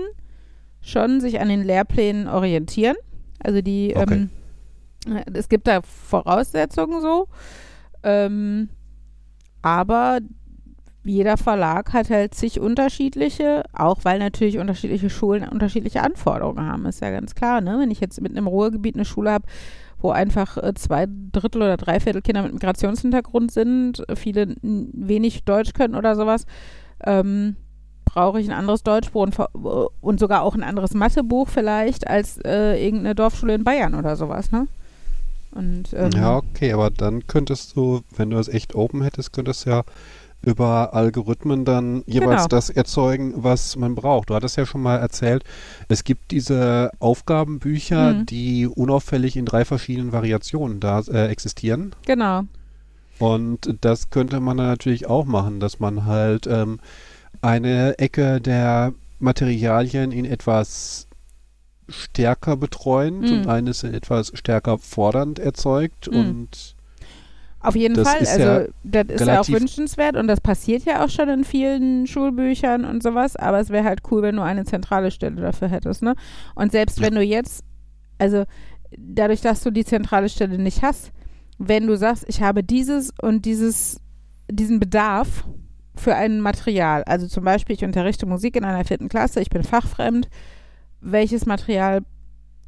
[0.80, 2.96] schon sich an den Lehrplänen orientieren.
[3.42, 4.28] Also die, Okay.
[5.06, 7.28] ähm, äh, es gibt da Voraussetzungen so.
[8.02, 8.70] Ähm,
[9.62, 10.20] aber
[11.04, 17.00] jeder Verlag hat halt zig unterschiedliche, auch weil natürlich unterschiedliche Schulen unterschiedliche Anforderungen haben, ist
[17.00, 17.60] ja ganz klar.
[17.60, 17.78] Ne?
[17.78, 19.46] Wenn ich jetzt mitten im Ruhrgebiet eine Schule habe,
[20.00, 25.44] wo einfach äh, zwei Drittel oder drei Viertel Kinder mit Migrationshintergrund sind, äh, viele wenig
[25.44, 26.46] Deutsch können oder sowas,
[27.04, 27.56] ähm,
[28.04, 29.50] brauche ich ein anderes Deutschbuch und, ver-
[30.00, 34.50] und sogar auch ein anderes Mathebuch vielleicht als äh, irgendeine Dorfschule in Bayern oder sowas,
[34.50, 34.66] ne?
[35.52, 39.66] Und, ähm, ja, okay, aber dann könntest du, wenn du es echt open hättest, könntest
[39.66, 39.82] du ja
[40.42, 42.46] über Algorithmen dann jeweils Genau.
[42.48, 44.30] das erzeugen, was man braucht.
[44.30, 45.44] Du hattest ja schon mal erzählt,
[45.88, 48.26] es gibt diese Aufgabenbücher, Mhm.
[48.26, 51.94] die unauffällig in drei verschiedenen Variationen da äh, existieren.
[52.06, 52.44] Genau.
[53.18, 56.80] Und das könnte man dann natürlich auch machen, dass man halt ähm,
[57.42, 61.06] eine Ecke der Materialien in etwas
[61.88, 63.32] stärker betreuend Mhm.
[63.40, 66.18] und eines in etwas stärker fordernd erzeugt Mhm.
[66.18, 66.76] und
[67.62, 71.04] Auf jeden Das Fall, also ja das ist ja auch wünschenswert und das passiert ja
[71.04, 74.64] auch schon in vielen Schulbüchern und sowas, aber es wäre halt cool, wenn du eine
[74.64, 76.14] zentrale Stelle dafür hättest, ne?
[76.54, 77.62] Und selbst wenn du jetzt,
[78.18, 78.44] also
[78.96, 81.12] dadurch, dass du die zentrale Stelle nicht hast,
[81.58, 84.00] wenn du sagst, ich habe dieses und dieses,
[84.50, 85.44] diesen Bedarf
[85.94, 89.62] für ein Material, also zum Beispiel, ich unterrichte Musik in einer vierten Klasse, ich bin
[89.62, 90.30] fachfremd,
[91.02, 92.00] welches Material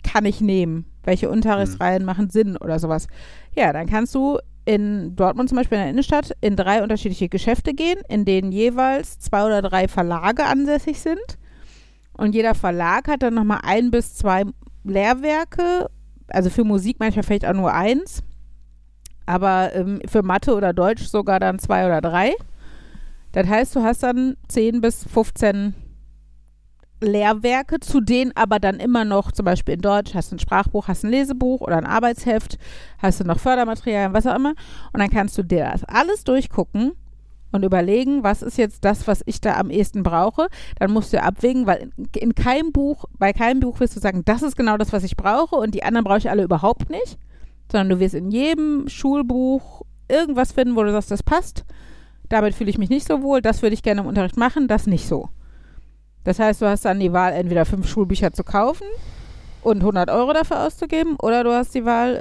[0.02, 0.86] kann ich nehmen?
[1.04, 3.06] Welche Unterrichtsreihen machen Sinn oder sowas?
[3.54, 7.74] Ja, dann kannst du in Dortmund zum Beispiel in der Innenstadt in drei unterschiedliche Geschäfte
[7.74, 11.38] gehen, in denen jeweils zwei oder drei Verlage ansässig sind.
[12.12, 14.44] Und jeder Verlag hat dann nochmal ein bis zwei
[14.84, 15.90] Lehrwerke,
[16.28, 18.22] also für Musik manchmal vielleicht auch nur eins,
[19.26, 22.34] aber ähm, für Mathe oder Deutsch sogar dann zwei oder drei.
[23.32, 25.74] Das heißt, du hast dann 10 bis 15
[27.06, 30.88] Lehrwerke, zu denen aber dann immer noch, zum Beispiel in Deutsch, hast du ein Sprachbuch,
[30.88, 32.58] hast ein Lesebuch oder ein Arbeitsheft,
[32.98, 34.54] hast du noch Fördermaterialien, was auch immer.
[34.92, 36.92] Und dann kannst du dir das alles durchgucken
[37.52, 40.48] und überlegen, was ist jetzt das, was ich da am ehesten brauche.
[40.78, 44.24] Dann musst du abwägen, weil in, in keinem Buch, bei keinem Buch wirst du sagen,
[44.24, 47.18] das ist genau das, was ich brauche und die anderen brauche ich alle überhaupt nicht.
[47.70, 51.64] Sondern du wirst in jedem Schulbuch irgendwas finden, wo du sagst, das passt.
[52.28, 54.86] Damit fühle ich mich nicht so wohl, das würde ich gerne im Unterricht machen, das
[54.86, 55.28] nicht so.
[56.24, 58.86] Das heißt, du hast dann die Wahl, entweder fünf Schulbücher zu kaufen
[59.62, 62.16] und 100 Euro dafür auszugeben, oder du hast die Wahl,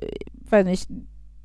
[0.00, 0.88] äh, weiß nicht,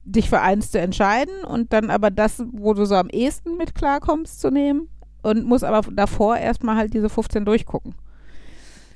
[0.03, 3.75] dich für eins zu entscheiden und dann aber das, wo du so am ehesten mit
[3.75, 4.87] klarkommst, zu nehmen
[5.21, 7.95] und musst aber davor erstmal halt diese 15 durchgucken.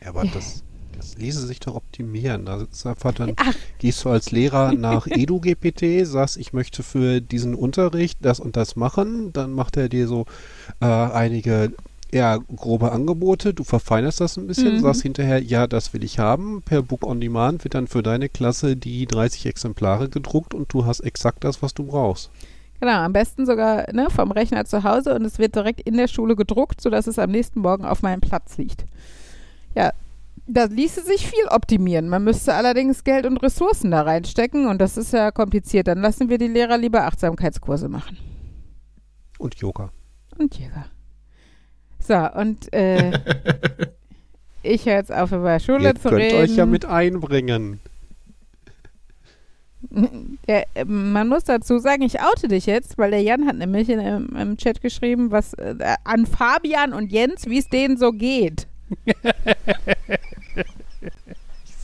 [0.02, 0.64] Ja, aber das,
[0.98, 2.46] das ließe sich doch optimieren.
[2.46, 3.54] Da ist einfach dann Ach.
[3.80, 8.76] gehst du als Lehrer nach EduGPT, sagst, ich möchte für diesen Unterricht das und das
[8.78, 10.26] machen, dann macht er dir so
[10.80, 11.74] äh, einige
[12.14, 14.80] ja, grobe Angebote, du verfeinerst das ein bisschen, Mhm.
[14.82, 16.62] sagst hinterher, ja, das will ich haben.
[16.64, 20.86] Per Book on Demand wird dann für deine Klasse die 30 Exemplare gedruckt und du
[20.86, 22.30] hast exakt das, was du brauchst.
[22.82, 26.08] Genau, am besten sogar ne, vom Rechner zu Hause und es wird direkt in der
[26.08, 28.86] Schule gedruckt, sodass es am nächsten Morgen auf meinem Platz liegt.
[29.76, 29.92] Ja,
[30.48, 32.10] da ließe sich viel optimieren.
[32.10, 35.88] Man müsste allerdings Geld und Ressourcen da reinstecken und das ist ja kompliziert.
[35.88, 38.18] Dann lassen wir die Lehrer lieber Achtsamkeitskurse machen.
[39.38, 39.92] Und Yoga.
[40.38, 40.86] Und Jäger.
[42.06, 43.12] So, und äh,
[44.64, 46.38] ich höre jetzt auf, über Schule Ihr zu könnt reden.
[46.38, 47.80] euch ja mit einbringen.
[50.48, 53.90] Ja, äh, man muss dazu sagen, ich oute dich jetzt, weil der Jan hat nämlich
[53.90, 58.12] in, im, im Chat geschrieben, was äh, an Fabian und Jens, wie es denen so
[58.12, 58.68] geht.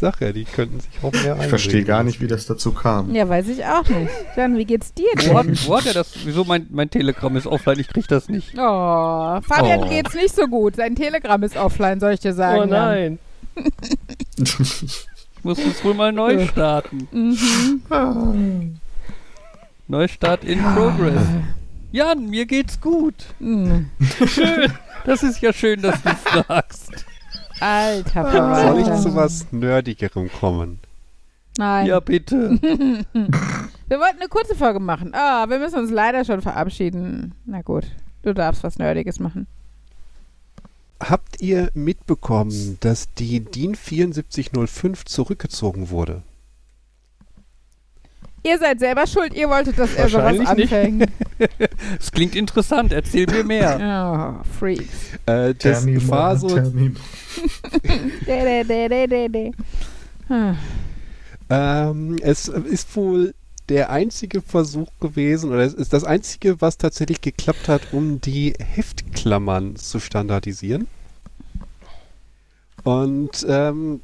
[0.01, 3.13] Ja, die könnten sich auch mehr Ich verstehe gar nicht, wie das dazu kam.
[3.15, 4.12] Ja, weiß ich auch nicht.
[4.36, 5.57] Dann, wie geht's dir Wo hat, denn?
[5.65, 6.13] wo hat er das?
[6.23, 7.79] Wieso mein, mein Telegramm ist offline?
[7.79, 8.53] Ich krieg das nicht.
[8.55, 9.89] Oh, Fabian Oh.
[9.89, 10.75] geht's nicht so gut.
[10.75, 12.62] Sein Telegramm ist offline, soll ich dir sagen.
[12.62, 13.19] Oh nein.
[15.39, 17.07] Ich muss es wohl mal neu starten.
[17.12, 18.75] Mhm.
[19.88, 21.21] Neustart in Progress.
[21.91, 23.15] Jan, mir geht's gut.
[23.39, 23.89] Mhm.
[24.27, 24.71] Schön.
[25.05, 27.05] Das ist ja schön, dass du fragst.
[27.60, 28.96] Alter Soll Verwalter.
[28.96, 30.80] ich zu was Nerdigerem kommen?
[31.58, 31.88] Nein.
[31.88, 32.52] Ja, bitte.
[32.62, 35.13] Wir wollten eine kurze Folge machen.
[35.15, 37.34] Ah, wir müssen uns leider schon verabschieden.
[37.46, 37.86] Na gut,
[38.24, 39.48] du darfst was Nerdiges machen.
[41.00, 46.22] Habt ihr mitbekommen, dass die DIN 7405 zurückgezogen wurde?
[48.47, 51.12] Ihr seid selber schuld, ihr wolltet, dass er sowas anfängt.
[51.99, 52.91] Es klingt interessant.
[52.93, 54.41] Erzähl mir mehr.
[54.41, 55.13] Oh, Freaks.
[55.27, 56.57] Äh, das me war so,
[61.49, 63.36] ähm, es ist wohl
[63.69, 68.53] der einzige Versuch gewesen, oder es ist das einzige, was tatsächlich geklappt hat, um die
[68.60, 70.88] Heftklammern zu standardisieren.
[72.83, 74.01] Und ähm,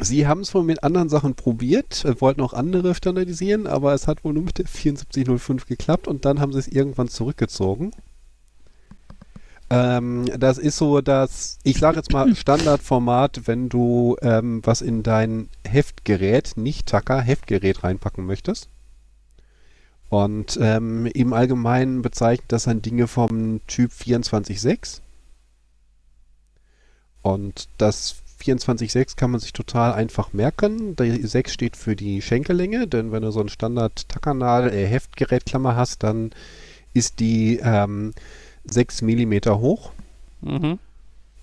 [0.00, 4.06] sie haben es wohl mit anderen Sachen probiert, äh, wollten auch andere standardisieren, aber es
[4.06, 7.92] hat wohl nur mit der 7405 geklappt und dann haben sie es irgendwann zurückgezogen.
[9.70, 15.02] Ähm, das ist so das, ich sage jetzt mal Standardformat, wenn du ähm, was in
[15.02, 18.68] dein Heftgerät, nicht Tacker, Heftgerät reinpacken möchtest.
[20.10, 25.00] Und ähm, im Allgemeinen bezeichnet das dann Dinge vom Typ 24.6.
[27.22, 30.96] Und das 24.6 kann man sich total einfach merken.
[30.96, 36.30] Die 6 steht für die Schenkellänge, denn wenn du so ein Standard-Tackernadel, äh, hast, dann
[36.92, 38.12] ist die ähm,
[38.64, 39.92] 6 mm hoch.
[40.40, 40.78] Mhm.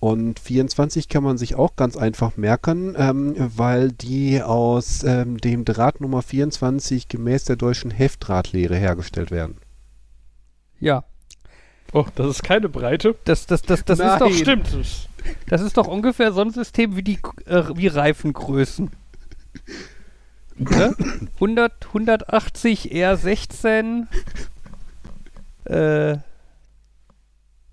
[0.00, 5.66] Und 24 kann man sich auch ganz einfach merken, ähm, weil die aus ähm, dem
[5.66, 9.58] Draht Nummer 24 gemäß der deutschen Heftdrahtlehre hergestellt werden.
[10.80, 11.04] Ja.
[11.92, 13.16] Oh, das ist keine Breite.
[13.24, 14.18] Das, das, das, das, ist Nein.
[14.18, 14.72] doch, Stimmt.
[14.74, 15.08] Das-
[15.48, 18.90] das ist doch ungefähr so ein System wie die äh, wie Reifengrößen.
[20.56, 20.96] Ne?
[21.34, 24.06] 100, 180 R16
[25.64, 26.18] äh,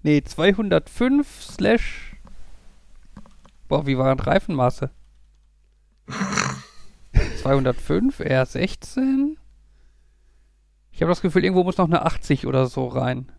[0.04, 2.16] nee, 205 slash
[3.68, 4.90] Boah, wie waren Reifenmaße?
[7.42, 9.36] 205 R16
[10.92, 13.32] Ich habe das Gefühl, irgendwo muss noch eine 80 oder so rein.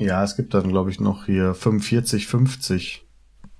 [0.00, 3.04] Ja, es gibt dann, glaube ich, noch hier 45, 50.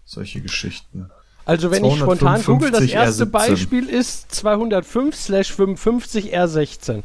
[0.05, 1.11] Solche Geschichten.
[1.45, 3.31] Also wenn ich spontan google, das 255 erste R17.
[3.31, 7.03] Beispiel ist 205 slash 55 R16.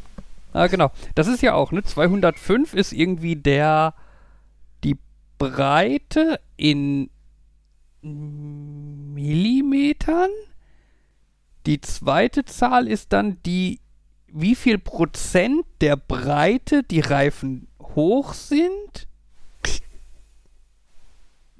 [0.53, 0.91] Ah, genau.
[1.15, 1.83] Das ist ja auch, ne?
[1.83, 3.93] 205 ist irgendwie der,
[4.83, 4.97] die
[5.37, 7.09] Breite in
[9.15, 10.29] Millimetern.
[11.65, 13.81] Die zweite Zahl ist dann die,
[14.27, 19.07] wie viel Prozent der Breite die Reifen hoch sind.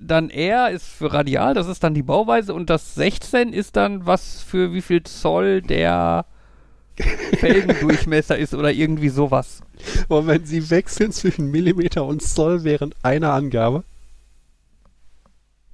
[0.08, 2.54] Dann R ist für radial, das ist dann die Bauweise.
[2.54, 6.26] Und das 16 ist dann, was für wie viel Zoll der
[7.40, 9.62] Felgendurchmesser ist oder irgendwie sowas.
[10.08, 13.84] Und wenn sie wechseln zwischen Millimeter und Zoll während einer Angabe.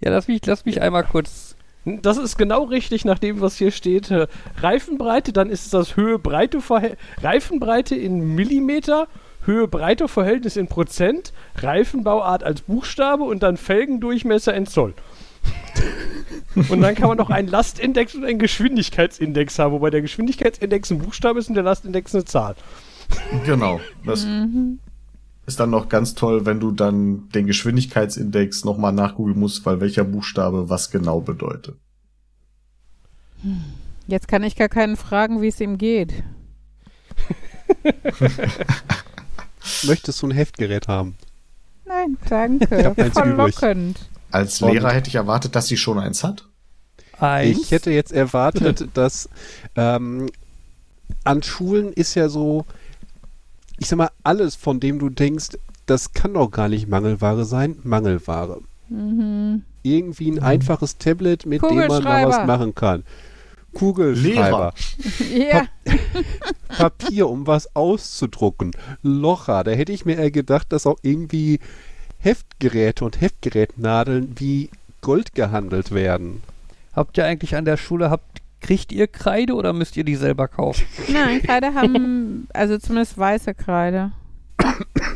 [0.03, 1.55] Ja, lass mich, lass mich einmal kurz.
[1.85, 4.11] Das ist genau richtig nach dem, was hier steht.
[4.11, 6.99] Äh, Reifenbreite, dann ist das Höhe-Breite-Verhältnis.
[7.21, 9.07] Reifenbreite in Millimeter,
[9.45, 14.93] Höhe-Breite-Verhältnis in Prozent, Reifenbauart als Buchstabe und dann Felgendurchmesser in Zoll.
[16.69, 20.99] und dann kann man noch einen Lastindex und einen Geschwindigkeitsindex haben, wobei der Geschwindigkeitsindex ein
[20.99, 22.55] Buchstabe ist und der Lastindex eine Zahl.
[23.45, 23.79] Genau.
[24.05, 24.25] Das
[25.45, 30.03] ist dann noch ganz toll, wenn du dann den Geschwindigkeitsindex nochmal nachgoogeln musst, weil welcher
[30.03, 31.75] Buchstabe was genau bedeutet.
[34.07, 36.23] Jetzt kann ich gar keinen fragen, wie es ihm geht.
[39.83, 41.15] Möchtest du ein Heftgerät haben?
[41.85, 42.85] Nein, danke.
[42.85, 43.61] hab eins Voll übrig.
[43.61, 43.99] lockend.
[44.31, 46.47] Als Lehrer hätte ich erwartet, dass sie schon eins hat.
[47.19, 47.59] Eins.
[47.59, 49.29] Ich hätte jetzt erwartet, dass
[49.75, 50.29] ähm,
[51.23, 52.65] an Schulen ist ja so,
[53.77, 55.49] ich sag mal, alles, von dem du denkst,
[55.85, 58.61] das kann doch gar nicht Mangelware sein, Mangelware.
[58.89, 59.63] Mhm.
[59.83, 63.03] Irgendwie ein einfaches Tablet, mit dem man mal was machen kann.
[63.73, 64.73] Kugelschreiber,
[65.29, 65.49] Lehrer.
[65.49, 65.65] Ja,
[66.77, 68.71] Papier, um was auszudrucken,
[69.03, 69.63] Locher.
[69.63, 71.59] Da hätte ich mir eher gedacht, dass auch irgendwie
[72.19, 74.69] Heftgeräte und Heftgerätnadeln wie
[75.01, 76.43] Gold gehandelt werden.
[76.93, 80.47] Habt ihr eigentlich an der Schule, habt, kriegt ihr Kreide oder müsst ihr die selber
[80.47, 80.85] kaufen?
[81.07, 84.11] nein, Kreide haben, also zumindest weiße Kreide.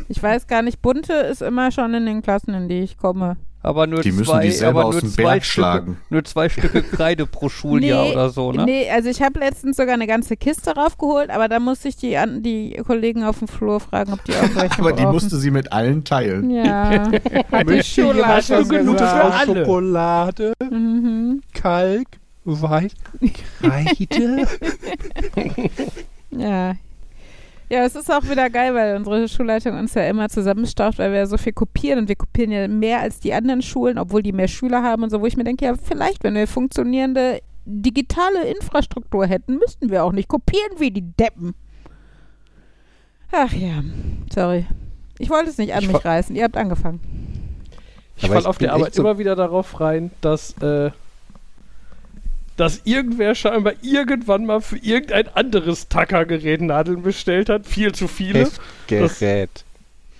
[0.08, 3.36] Ich weiß gar nicht, bunte ist immer schon in den Klassen, in die ich komme.
[3.66, 5.96] Aber nur Die müssen zwei, die selber aus dem Berg Stücke, schlagen.
[6.08, 8.64] Nur zwei Stücke Kreide pro Schuljahr Nee, oder so, ne?
[8.64, 12.16] Nee, also ich habe letztens sogar eine ganze Kiste raufgeholt, aber da musste ich die,
[12.16, 15.14] an, die Kollegen auf dem Flur fragen, ob die auch welche Aber die brauchen.
[15.14, 16.48] musste sie mit allen teilen.
[16.50, 18.98] Ja, die Möchte jemand was genug.
[19.44, 21.42] Schokolade, Mhm.
[21.52, 22.06] Kalk,
[22.44, 22.90] Wein,
[23.60, 24.46] Kreide?
[26.30, 26.74] Ja.
[27.68, 31.18] Ja, es ist auch wieder geil, weil unsere Schulleitung uns ja immer zusammenstaucht, weil wir
[31.18, 34.32] ja so viel kopieren und wir kopieren ja mehr als die anderen Schulen, obwohl die
[34.32, 38.44] mehr Schüler haben und so, wo ich mir denke, ja, vielleicht, wenn wir funktionierende digitale
[38.44, 41.54] Infrastruktur hätten, müssten wir auch nicht kopieren wie die Deppen.
[43.32, 43.82] Ach ja,
[44.32, 44.66] sorry.
[45.18, 47.00] Ich wollte es nicht an Ich mich reißen, ihr habt angefangen.
[48.16, 50.90] Ich fall auf der Arbeit so- immer wieder darauf rein, dass, äh,
[52.56, 57.66] dass irgendwer scheinbar irgendwann mal für irgendein anderes Tackergerät Nadeln bestellt hat.
[57.66, 58.50] Viel zu viele.
[58.88, 59.64] Heftgerät.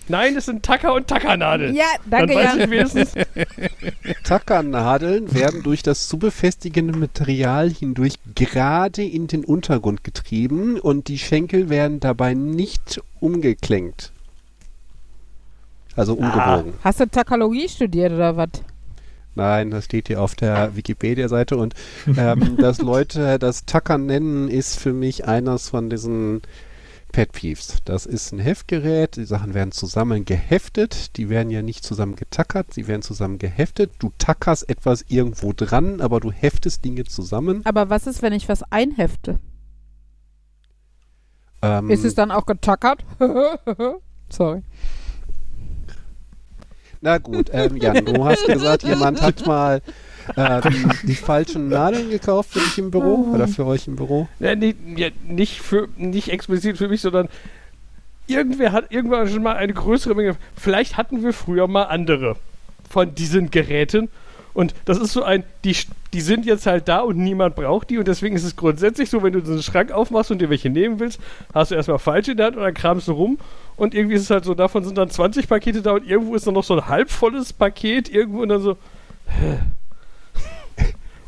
[0.09, 1.75] Nein, es sind Tacker und Tackernadeln.
[1.75, 3.13] Ja, danke, Dann ich wenigstens,
[4.23, 11.19] Tackernadeln werden durch das zu befestigende Material hindurch gerade in den Untergrund getrieben und die
[11.19, 14.13] Schenkel werden dabei nicht umgeklenkt.
[15.95, 16.73] Also umgebogen.
[16.83, 18.49] Hast du Takalogie studiert oder was?
[19.37, 21.75] Nein, das steht hier auf der Wikipedia-Seite und
[22.17, 26.41] ähm, dass Leute das Tackern nennen, ist für mich eines von diesen
[27.11, 27.77] Pet Peeves.
[27.85, 32.73] Das ist ein Heftgerät, die Sachen werden zusammen geheftet, die werden ja nicht zusammen getackert,
[32.73, 33.91] sie werden zusammen geheftet.
[33.99, 37.61] Du tackerst etwas irgendwo dran, aber du heftest Dinge zusammen.
[37.63, 39.39] Aber was ist, wenn ich was einhefte?
[41.61, 43.05] Ähm, Ist es dann auch getackert?
[44.29, 44.63] Sorry.
[47.01, 49.81] Na gut, ähm, Jan, du hast gesagt, jemand hat mal
[50.35, 54.27] ähm, die falschen Nadeln gekauft für dich im Büro oder für euch im Büro.
[54.39, 57.29] ja, nicht, ja, nicht, für, nicht explizit für mich, sondern
[58.27, 60.35] irgendwer hat irgendwann schon mal eine größere Menge.
[60.55, 62.35] Vielleicht hatten wir früher mal andere
[62.89, 64.09] von diesen Geräten.
[64.57, 65.75] Und das ist so ein, die,
[66.13, 67.99] die sind jetzt halt da und niemand braucht die.
[67.99, 70.99] Und deswegen ist es grundsätzlich so, wenn du diesen Schrank aufmachst und dir welche nehmen
[70.99, 71.19] willst,
[71.53, 73.37] hast du erstmal falsche in der Hand und dann kramst du rum.
[73.75, 76.47] Und irgendwie ist es halt so, davon sind dann 20 Pakete da und irgendwo ist
[76.47, 78.77] dann noch so ein halbvolles Paket irgendwo und dann so.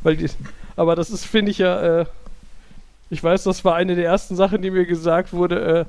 [0.01, 0.27] Weil die,
[0.75, 2.05] aber das ist, finde ich ja, äh,
[3.11, 5.85] ich weiß, das war eine der ersten Sachen, die mir gesagt wurde, äh,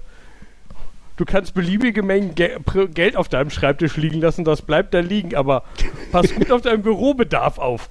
[1.21, 2.57] du kannst beliebige Mengen Ge
[2.95, 5.65] Geld auf deinem Schreibtisch liegen lassen, das bleibt da liegen, aber
[6.13, 7.91] pass gut auf deinen Bürobedarf auf.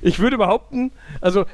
[0.00, 1.44] Ich würde behaupten, also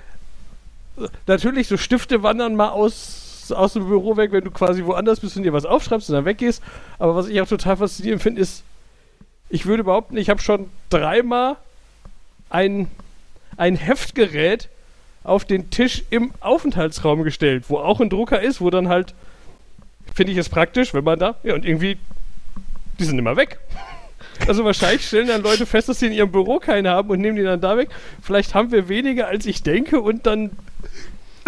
[1.26, 5.36] natürlich, so Stifte wandern mal aus, aus dem Büro weg, wenn du quasi woanders bist
[5.36, 6.62] und dir was aufschreibst und dann weggehst.
[7.00, 8.62] Aber was ich auch total faszinierend finde, ist,
[9.48, 11.56] ich würde behaupten, ich habe schon dreimal
[12.48, 12.88] ein,
[13.56, 14.68] ein Heftgerät
[15.24, 19.14] auf den Tisch im Aufenthaltsraum gestellt, wo auch ein Drucker ist, wo dann halt,
[20.14, 21.98] finde ich es praktisch, wenn man da, ja, und irgendwie,
[22.98, 23.58] die sind immer weg.
[24.46, 27.36] Also wahrscheinlich stellen dann Leute fest, dass sie in ihrem Büro keine haben und nehmen
[27.36, 27.90] die dann da weg.
[28.22, 30.50] Vielleicht haben wir weniger, als ich denke und dann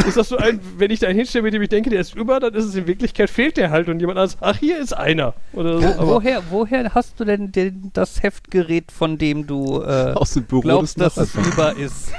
[0.06, 2.14] ist das so ein, wenn ich da einen hinstelle, mit dem ich denke, der ist
[2.14, 4.92] über, dann ist es in Wirklichkeit fehlt der halt und jemand anderes, ach, hier ist
[4.92, 5.34] einer.
[5.52, 5.86] Oder so.
[5.86, 10.44] Aber woher, woher hast du denn den, das Heftgerät, von dem du äh, Aus dem
[10.44, 12.12] Büro glaubst, dass es über ist?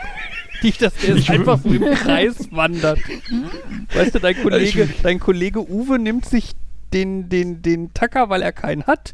[0.61, 2.99] Nicht, dass der es einfach so im Kreis wandert.
[3.93, 6.51] Weißt du, dein Kollege, dein Kollege Uwe nimmt sich
[6.93, 9.13] den, den, den Tacker, weil er keinen hat.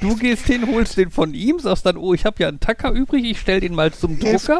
[0.00, 2.90] Du gehst hin, holst den von ihm, sagst dann, oh, ich habe ja einen Tacker
[2.92, 4.58] übrig, ich stell den mal zum Drucker.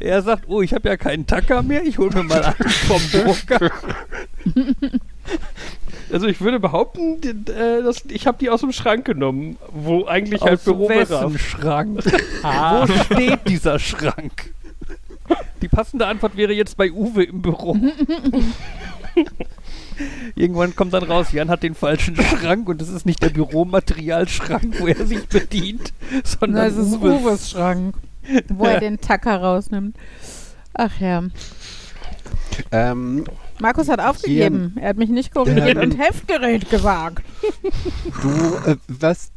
[0.00, 3.00] Er sagt, oh, ich habe ja keinen Tacker mehr, ich hol mir mal einen vom
[3.12, 3.70] Drucker.
[6.12, 10.42] Also ich würde behaupten, äh, dass, ich habe die aus dem Schrank genommen, wo eigentlich
[10.42, 11.32] halt Aus Bürobedarf.
[11.32, 12.04] wessen Schrank?
[12.42, 12.86] Ah.
[12.86, 14.52] Wo steht dieser Schrank?
[15.62, 17.76] Die passende Antwort wäre jetzt bei Uwe im Büro.
[20.34, 24.80] Irgendwann kommt dann raus, Jan hat den falschen Schrank und es ist nicht der Büromaterialschrank,
[24.80, 25.92] wo er sich bedient,
[26.24, 27.22] sondern Das ist Uwes.
[27.22, 27.94] Uwes Schrank,
[28.48, 29.96] wo er den Tacker rausnimmt.
[30.74, 31.22] Ach ja.
[32.72, 33.24] Ähm,
[33.60, 34.76] Markus hat aufgegeben.
[34.80, 35.82] Er hat mich nicht korrigiert Ähm.
[35.82, 37.22] und Heftgerät gesagt.
[38.22, 39.30] du, äh, was?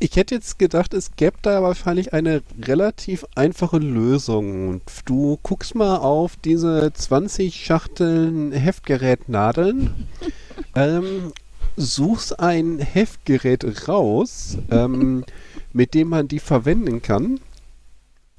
[0.00, 4.80] Ich hätte jetzt gedacht, es gäbe da wahrscheinlich eine relativ einfache Lösung.
[5.04, 10.08] Du guckst mal auf diese 20 Schachteln Heftgerätnadeln,
[10.74, 11.32] ähm,
[11.76, 15.24] suchst ein Heftgerät raus, ähm,
[15.72, 17.40] mit dem man die verwenden kann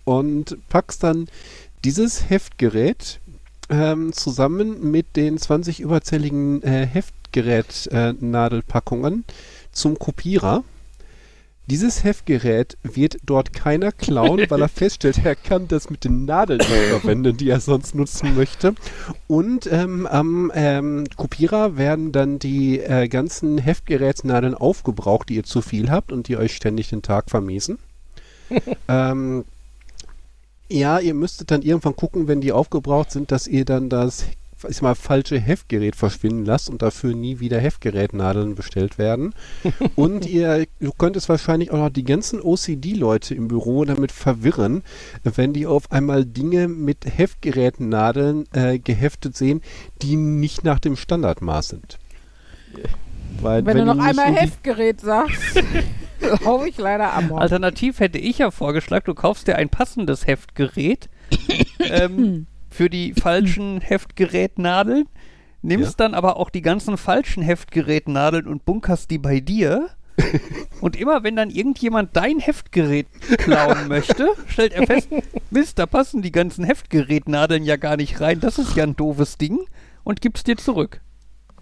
[0.03, 1.27] und packst dann
[1.83, 3.19] dieses Heftgerät
[3.69, 9.23] ähm, zusammen mit den 20 überzähligen äh, Heftgerät-Nadelpackungen
[9.71, 10.65] zum Kopierer.
[11.67, 16.61] Dieses Heftgerät wird dort keiner klauen, weil er feststellt, er kann das mit den Nadeln
[16.99, 18.75] verwenden, die er sonst nutzen möchte.
[19.27, 25.61] Und ähm, am ähm, Kopierer werden dann die äh, ganzen Heftgerätsnadeln aufgebraucht, die ihr zu
[25.61, 27.79] viel habt und die euch ständig den Tag vermiesen.
[28.87, 29.43] ähm,
[30.69, 34.25] ja, ihr müsstet dann irgendwann gucken, wenn die aufgebraucht sind, dass ihr dann das
[34.69, 39.33] ich mal, falsche Heftgerät verschwinden lasst und dafür nie wieder Heftgerätnadeln bestellt werden.
[39.95, 44.83] und ihr du könntest wahrscheinlich auch noch die ganzen OCD-Leute im Büro damit verwirren,
[45.23, 49.61] wenn die auf einmal Dinge mit Heftgerätnadeln äh, geheftet sehen,
[50.01, 51.99] die nicht nach dem Standardmaß sind.
[53.41, 55.61] Weil, wenn, wenn, du noch einmal Heftgerät sagst,
[56.39, 61.09] glaube ich leider am Alternativ hätte ich ja vorgeschlagen, du kaufst dir ein passendes Heftgerät.
[61.79, 65.05] ähm, für die falschen Heftgerätnadeln,
[65.61, 66.05] nimmst ja.
[66.05, 69.89] dann aber auch die ganzen falschen Heftgerätnadeln und bunkerst die bei dir.
[70.81, 73.07] und immer wenn dann irgendjemand dein Heftgerät
[73.37, 75.09] klauen möchte, stellt er fest,
[75.49, 78.39] Mist, da passen die ganzen Heftgerätnadeln ja gar nicht rein.
[78.39, 79.59] Das ist ja ein doofes Ding
[80.03, 81.01] und gibt's dir zurück.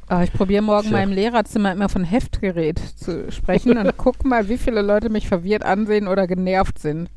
[0.09, 0.97] Oh, ich probiere morgen Tja.
[0.97, 5.63] meinem Lehrerzimmer immer von Heftgerät zu sprechen und guck mal, wie viele Leute mich verwirrt
[5.63, 7.09] ansehen oder genervt sind.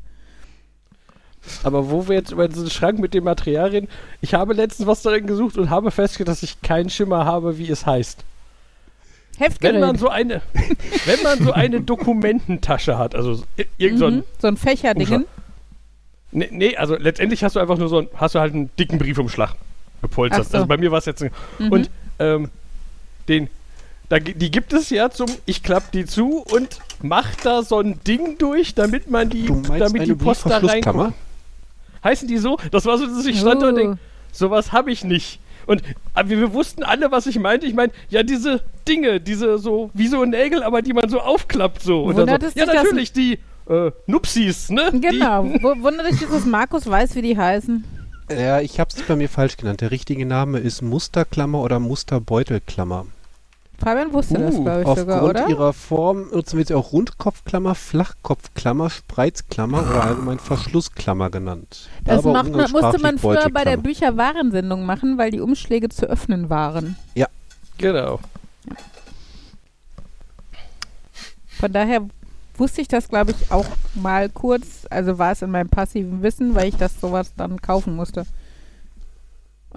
[1.63, 3.87] Aber wo wir jetzt über diesen Schrank mit dem Material reden,
[4.21, 7.69] ich habe letztens was darin gesucht und habe festgestellt, dass ich keinen Schimmer habe, wie
[7.69, 8.23] es heißt.
[9.37, 9.75] Heftgerät.
[9.75, 10.41] Wenn man so eine,
[11.05, 13.43] wenn man so eine Dokumententasche hat, also
[13.77, 15.25] irgend so ein, mhm, so ein Fächerdingen.
[16.31, 18.97] Nee, nee, also letztendlich hast du einfach nur so ein, hast du halt einen dicken
[18.97, 19.53] Briefumschlag
[20.01, 20.49] gepolstert.
[20.49, 20.57] So.
[20.57, 21.71] Also bei mir war es jetzt ein, mhm.
[21.71, 21.89] und
[22.19, 22.49] ähm,
[23.27, 23.49] den,
[24.09, 27.99] da, die gibt es ja zum, ich klappe die zu und mach da so ein
[28.05, 31.13] Ding durch, damit man die, damit die Post da reinkommt.
[32.03, 32.57] Heißen die so?
[32.71, 34.27] Das war so, dass ich stand da und denke, oh.
[34.31, 35.39] sowas habe ich nicht.
[35.65, 35.83] Und
[36.13, 37.65] aber wir, wir, wussten alle, was ich meinte.
[37.65, 41.81] Ich meine, ja, diese Dinge, diese so, wie so Nägel, aber die man so aufklappt
[41.81, 42.03] so.
[42.03, 42.25] Und so.
[42.25, 43.39] Ja, natürlich, die
[43.69, 44.91] äh, Nupsis, ne?
[44.93, 45.43] Genau.
[45.61, 47.83] Wundert dich, dass Markus weiß, wie die heißen.
[48.29, 49.81] Ja, ich habe es bei mir falsch genannt.
[49.81, 53.05] Der richtige Name ist Musterklammer oder Musterbeutelklammer.
[53.77, 55.41] Fabian wusste uh, das, glaube ich, sogar, oder?
[55.41, 61.89] Aufgrund ihrer Form nutzen wir sie auch Rundkopfklammer, Flachkopfklammer, Spreizklammer oder allgemein Verschlussklammer genannt.
[62.03, 66.95] Das macht, musste man früher bei der Bücherwarensendung machen, weil die Umschläge zu öffnen waren.
[67.15, 67.27] Ja.
[67.77, 68.19] Genau.
[71.59, 72.01] Von daher
[72.55, 73.65] wusste ich das, glaube ich, auch
[73.95, 74.87] mal kurz.
[74.89, 78.25] Also war es in meinem passiven Wissen, weil ich das sowas dann kaufen musste.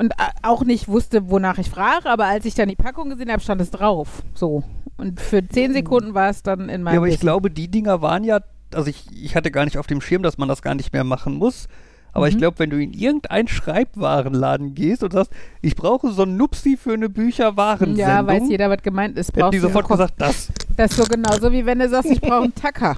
[0.01, 3.31] Und äh, auch nicht wusste, wonach ich frage, aber als ich dann die Packung gesehen
[3.31, 4.23] habe, stand es drauf.
[4.33, 4.65] So.
[4.97, 6.95] Und für zehn Sekunden war es dann in meinem.
[6.95, 8.41] Ja, aber ich glaube, die Dinger waren ja,
[8.73, 11.05] also ich, ich hatte gar nicht auf dem Schirm, dass man das gar nicht mehr
[11.05, 11.69] machen muss.
[12.15, 12.31] Aber mhm.
[12.31, 16.79] ich glaube, wenn du in irgendein Schreibwarenladen gehst und sagst, ich brauche so ein Nupsi
[16.79, 17.99] für eine Bücherwarensendung.
[17.99, 19.37] Ja, weiß jeder, was gemeint ist.
[19.37, 20.49] Hätten die sofort gesagt, das.
[20.79, 22.97] Das ist so genauso, wie wenn du sagst, ich brauche einen Tacker.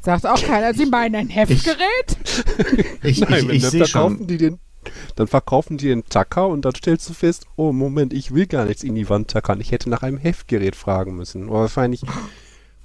[0.00, 1.76] Sagt auch keiner, sie meinen ein Heftgerät?
[3.02, 4.58] Ich, ich, ich, ich, ich verkaufen die den
[5.16, 8.64] dann verkaufen die den Tacker und dann stellst du fest, oh Moment, ich will gar
[8.64, 9.60] nichts in die Wand tackern.
[9.60, 11.48] Ich hätte nach einem Heftgerät fragen müssen.
[11.48, 12.02] Oder wahrscheinlich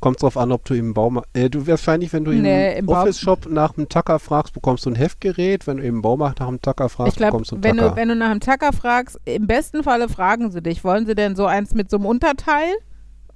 [0.01, 2.89] kommt es darauf an, ob du im Baumarkt, äh, du wahrscheinlich, wenn du nee, im,
[2.89, 5.67] Office-Shop nach einem Tacker fragst, bekommst du ein Heftgerät.
[5.67, 7.89] Wenn du im Baumarkt nach einem Tacker fragst, glaub, bekommst du einen wenn Tacker.
[7.91, 11.15] Du, wenn du nach einem Tacker fragst, im besten Falle fragen sie dich, wollen sie
[11.15, 12.73] denn so eins mit so einem Unterteil?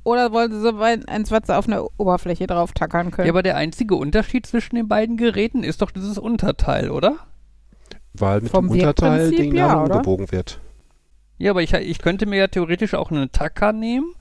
[0.03, 3.25] Oder wollen sie so eins, was sie auf einer Oberfläche drauf tackern können?
[3.25, 7.17] Ja, aber der einzige Unterschied zwischen den beiden Geräten ist doch dieses Unterteil, oder?
[8.19, 10.59] Weil mit Vom dem Unterteil Ding ja, umgebogen wird.
[11.37, 14.13] Ja, aber ich, ich könnte mir ja theoretisch auch einen Tacker nehmen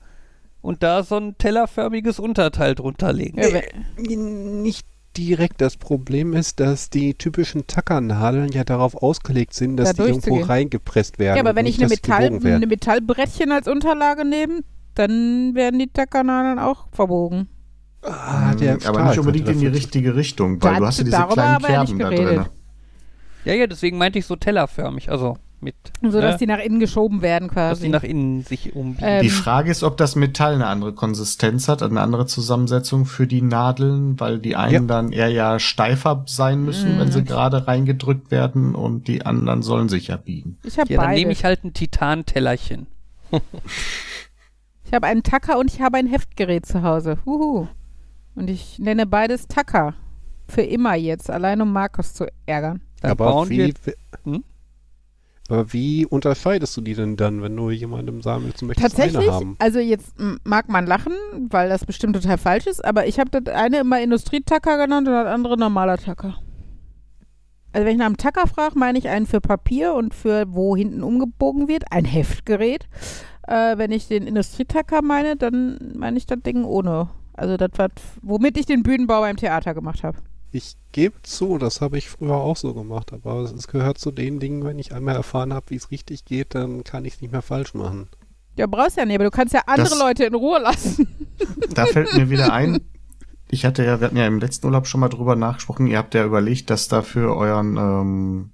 [0.61, 3.39] und da so ein tellerförmiges Unterteil drunter legen.
[3.39, 4.85] Ja, äh, nicht
[5.15, 5.61] direkt.
[5.61, 10.41] Das Problem ist, dass die typischen Tackernadeln ja darauf ausgelegt sind, dass da die irgendwo
[10.41, 11.37] reingepresst werden.
[11.37, 14.61] Ja, aber wenn ich eine, Metall, eine Metallbrettchen als Unterlage nehme,
[14.95, 17.47] dann werden die Tackernadeln auch verbogen.
[18.01, 21.27] Ah, der aber nicht unbedingt in die richtige Richtung, weil da, du hast ja diese
[21.27, 22.45] kleinen Kerben da drin.
[23.45, 25.75] Ja, ja, deswegen meinte ich so tellerförmig, also mit.
[26.01, 26.37] So, dass ne?
[26.39, 27.69] die nach innen geschoben werden quasi.
[27.71, 29.07] Dass die nach innen sich umbiegen.
[29.07, 33.27] Ähm, die Frage ist, ob das Metall eine andere Konsistenz hat, eine andere Zusammensetzung für
[33.27, 34.79] die Nadeln, weil die einen ja.
[34.81, 36.99] dann eher ja steifer sein müssen, mm.
[36.99, 40.57] wenn sie gerade reingedrückt werden und die anderen sollen sich ja biegen.
[40.63, 42.87] Ich habe ja, dann nehme ich halt ein Titan-Tellerchen.
[44.85, 47.17] ich habe einen Tacker und ich habe ein Heftgerät zu Hause.
[47.25, 47.67] Huhu.
[48.35, 49.95] Und ich nenne beides Tacker.
[50.47, 52.81] Für immer jetzt, allein um Markus zu ärgern.
[53.05, 53.73] Aber wie,
[54.23, 54.43] hm?
[55.47, 59.29] aber wie unterscheidest du die denn dann, wenn du jemandem sagen willst, du möchtest Tatsächlich,
[59.29, 59.55] eine haben?
[59.59, 61.13] also jetzt mag man lachen,
[61.49, 65.13] weil das bestimmt total falsch ist, aber ich habe das eine immer Industrietacker genannt und
[65.13, 66.35] das andere normaler Tacker.
[67.73, 70.77] Also wenn ich nach einem Tacker frage, meine ich einen für Papier und für wo
[70.77, 72.87] hinten umgebogen wird, ein Heftgerät.
[73.47, 77.69] Äh, wenn ich den Industrietacker meine, dann meine ich das Ding ohne Also das
[78.21, 80.17] womit ich den Bühnenbau beim Theater gemacht habe.
[80.55, 84.39] Ich gebe zu, das habe ich früher auch so gemacht, aber es gehört zu den
[84.39, 87.31] Dingen, wenn ich einmal erfahren habe, wie es richtig geht, dann kann ich es nicht
[87.33, 88.07] mehr falsch machen.
[88.55, 91.09] Ja, brauchst ja nicht, aber du kannst ja andere Das- Leute in Ruhe lassen.
[91.73, 92.79] Da fällt mir wieder ein,
[93.49, 96.13] ich hatte ja, wir hatten ja im letzten Urlaub schon mal drüber nachgesprochen, ihr habt
[96.13, 98.49] ja überlegt, dass da für euren ähm,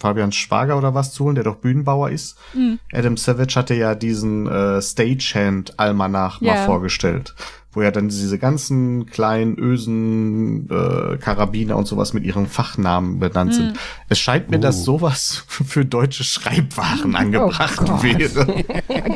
[0.00, 2.38] Fabian Schwager oder was zu holen, der doch Bühnenbauer ist.
[2.54, 2.78] Mhm.
[2.90, 6.64] Adam Savage hatte ja diesen äh, Stagehand-Almanach mal Ja.
[6.64, 7.34] vorgestellt,
[7.78, 13.52] wo ja dann diese ganzen kleinen Ösen, äh, Karabiner und sowas mit ihren Fachnamen benannt
[13.52, 13.54] Mhm.
[13.56, 13.78] sind.
[14.08, 14.98] Es scheint mir, dass Oh.
[14.98, 18.64] sowas für deutsche Schreibwaren angebracht Oh wäre.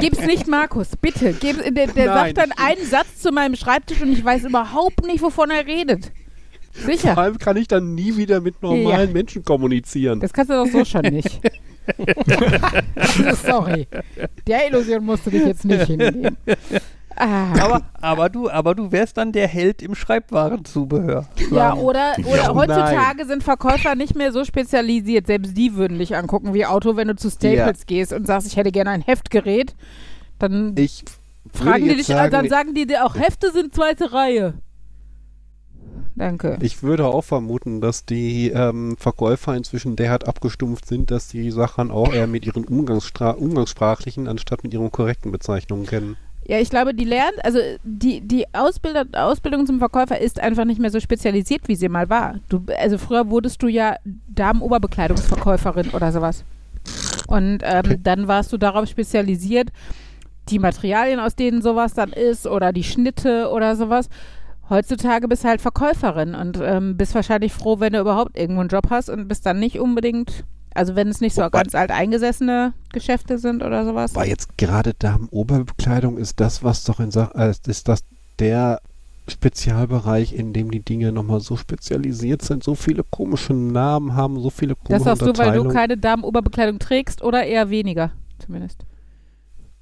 [0.01, 1.33] Gib's nicht Markus, bitte.
[1.39, 5.23] Gib, der der sagt dann einen Satz zu meinem Schreibtisch und ich weiß überhaupt nicht,
[5.23, 6.13] wovon er redet.
[6.73, 7.15] Sicher.
[7.15, 9.13] Vor allem kann ich dann nie wieder mit normalen Ja.
[9.13, 10.21] Menschen kommunizieren.
[10.21, 11.41] Das kannst du doch so schon nicht.
[13.45, 13.87] Sorry.
[14.47, 16.37] Der Illusion musst du dich jetzt nicht hingeben.
[17.25, 17.53] Ah.
[17.61, 21.29] Aber, aber, du, aber du wärst dann der Held im Schreibwarenzubehör.
[21.53, 25.29] Ja, oder, oder Ja, heutzutage sind Verkäufer nicht mehr so spezialisiert.
[25.29, 28.57] Selbst die würden dich angucken wie Auto, wenn du zu Staples gehst und sagst, ich
[28.57, 29.77] hätte gerne ein Heftgerät.
[30.41, 31.05] Dann Ich
[31.53, 34.55] fragen die dich, sagen, dann sagen die dir auch, Hefte sind zweite Reihe.
[36.17, 36.59] Danke.
[36.61, 41.93] Ich würde auch vermuten, dass die ähm, Verkäufer inzwischen derart abgestumpft sind, dass die Sachen
[41.93, 46.17] auch eher mit ihren umgangssprachlichen anstatt mit ihren korrekten Bezeichnungen kennen.
[46.47, 50.81] Ja, ich glaube, die lernt, also die, die Ausbilder, Ausbildung zum Verkäufer ist einfach nicht
[50.81, 52.41] mehr so spezialisiert, wie sie mal war.
[52.49, 53.97] Du, also früher wurdest du ja
[54.29, 56.45] Damenoberbekleidungsverkäuferin oder sowas.
[57.29, 57.99] Und ähm, Okay.
[58.03, 59.69] dann warst du darauf spezialisiert,
[60.49, 64.09] die Materialien, aus denen sowas dann ist oder die Schnitte oder sowas.
[64.69, 68.69] Heutzutage bist du halt Verkäuferin und ähm, bist wahrscheinlich froh, wenn du überhaupt irgendwo einen
[68.71, 71.91] Job hast und bist dann nicht unbedingt, also wenn es nicht so Wobei- ganz alt
[71.91, 74.15] eingesessene Geschäfte sind oder sowas.
[74.15, 78.05] Aber jetzt gerade Damenoberbekleidung ist das, was doch in Sachen, äh, ist das
[78.39, 78.81] der
[79.29, 84.51] Spezialbereich, in dem die Dinge nochmal so spezialisiert sind, so viele komische Namen haben, so
[84.51, 88.13] viele Das komische sagst du, weil du keine Damenoberbekleidung trägst oder eher weniger,
[88.45, 88.85] zumindest.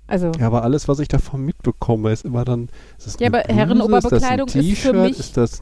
[0.06, 2.68] Also, Ja, aber alles, was ich davon mitbekomme, ist immer dann.
[2.98, 3.42] Ist das Ja, aber?
[3.48, 5.02] Herrenoberbekleidung ist, das ein ist für T-Shirt?
[5.08, 5.60] mich Ist das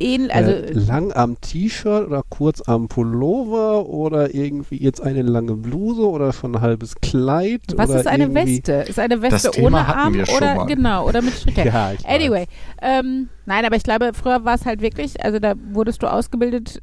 [0.00, 5.22] ein, ähn, also äh, lang am T-Shirt oder kurz am Pullover oder irgendwie jetzt eine
[5.22, 7.60] lange Bluse oder schon ein halbes Kleid?
[7.76, 8.72] was oder ist eine Weste?
[8.88, 10.66] Ist eine Weste ohne Arm wir schon oder mal.
[10.66, 11.62] genau oder mit Strickern?
[11.72, 11.92] Ja.
[12.04, 12.46] Anyway,
[12.80, 16.82] ähm, nein, aber ich glaube, früher war es halt wirklich, also da wurdest du ausgebildet,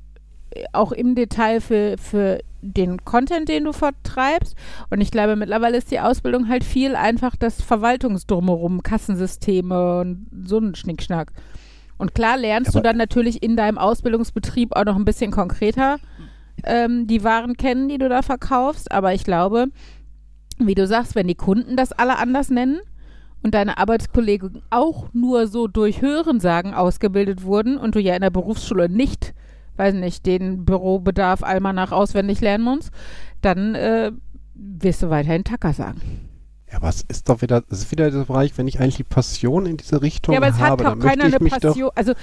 [0.51, 4.55] äh, auch im Detail für, für den Content, den du vertreibst.
[4.89, 10.57] Und ich glaube, mittlerweile ist die Ausbildung halt viel einfach das Verwaltungsdrumherum, Kassensysteme und so
[10.57, 11.31] ein Schnickschnack.
[11.99, 15.97] Und klar lernst du Aber- dann natürlich in deinem Ausbildungsbetrieb auch noch ein bisschen konkreter
[16.63, 18.91] ähm, die Waren kennen, die du da verkaufst.
[18.91, 19.67] Aber ich glaube,
[20.57, 22.79] wie du sagst, wenn die Kunden das alle anders nennen
[23.43, 28.29] und deine Arbeitskollegen auch nur so durch Hörensagen ausgebildet wurden und du ja in der
[28.31, 29.33] Berufsschule nicht,
[29.77, 32.91] weiß nicht, den Bürobedarf Almanach auswendig lernen musst,
[33.41, 34.11] dann äh,
[34.55, 36.01] wirst du weiterhin Tacker sagen.
[36.71, 39.03] Ja, aber es ist doch wieder, es ist wieder der Bereich, wenn ich eigentlich die
[39.03, 41.59] Passion in diese Richtung Ja, aber es hat habe, doch dann möchte keiner eine doch.
[41.61, 41.89] Passion.
[41.95, 42.13] Also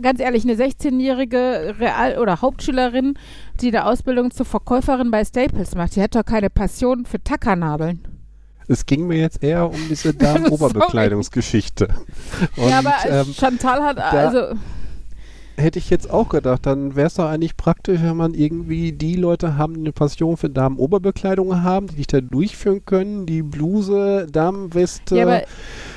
[0.00, 3.18] ganz ehrlich, eine 16-jährige Real- oder Hauptschülerin,
[3.60, 8.08] die eine Ausbildung zur Verkäuferin bei Staples macht, die hat doch keine Passion für Tackernabeln.
[8.68, 11.88] Es ging mir jetzt eher um diese Damenoberbekleidungsgeschichte.
[12.56, 14.54] Ja, aber ähm, Chantal hat also
[15.56, 19.16] hätte ich jetzt auch gedacht, dann wäre es doch eigentlich praktisch, wenn man irgendwie die
[19.16, 24.26] Leute haben, die eine Passion für Damenoberbekleidung haben, die dich da durchführen können, die Bluse,
[24.30, 25.46] Damenweste, ja, aber äh,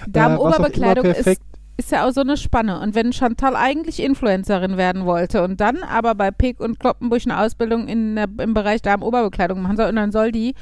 [0.07, 1.41] Damenoberbekleidung immer, ist,
[1.77, 2.79] ist ja auch so eine Spanne.
[2.81, 7.39] Und wenn Chantal eigentlich Influencerin werden wollte und dann aber bei Pick und Kloppenbusch eine
[7.39, 10.53] Ausbildung in der, im Bereich Damenoberbekleidung machen soll, und dann soll die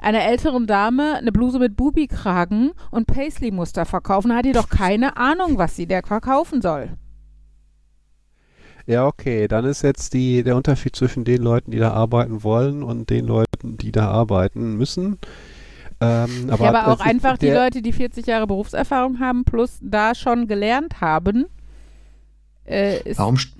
[0.00, 5.56] einer älteren Dame eine Bluse mit Bubi-Kragen und Paisley-Muster verkaufen, hat die doch keine Ahnung,
[5.56, 6.90] was sie der verkaufen soll.
[8.86, 12.82] Ja, okay, dann ist jetzt die, der Unterschied zwischen den Leuten, die da arbeiten wollen
[12.82, 15.18] und den Leuten, die da arbeiten müssen.
[16.00, 19.44] Ähm, aber ja, aber auch es ist einfach die Leute, die 40 Jahre Berufserfahrung haben,
[19.44, 21.46] plus da schon gelernt haben,
[22.66, 23.52] äh, ist, Warum, st-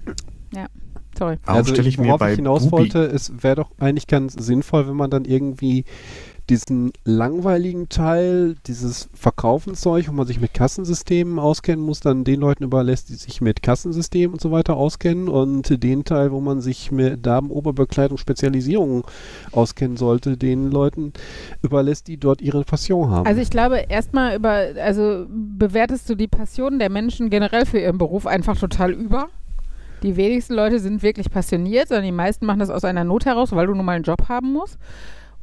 [1.19, 1.39] sorry.
[1.45, 4.07] warum also stelle ich mir worauf bei ich hinaus Bubi wollte, es wäre doch eigentlich
[4.07, 5.85] ganz sinnvoll, wenn man dann irgendwie
[6.49, 12.65] diesen langweiligen Teil, dieses Verkaufenszeug, wo man sich mit Kassensystemen auskennen muss, dann den Leuten
[12.65, 16.93] überlässt, die sich mit Kassensystemen und so weiter auskennen und den Teil, wo man sich
[16.93, 19.05] mit Damenoberbekleidung, Spezialisierung
[19.53, 21.13] auskennen sollte, den Leuten
[21.63, 23.27] überlässt, die dort ihre Passion haben.
[23.27, 27.99] Also ich glaube, erstmal über, also bewertest du die Passion der Menschen generell für ihren
[27.99, 29.29] Beruf einfach total über.
[30.03, 33.53] Die wenigsten Leute sind wirklich passioniert, sondern die meisten machen das aus einer Not heraus,
[33.53, 34.79] weil du nun mal einen Job haben musst.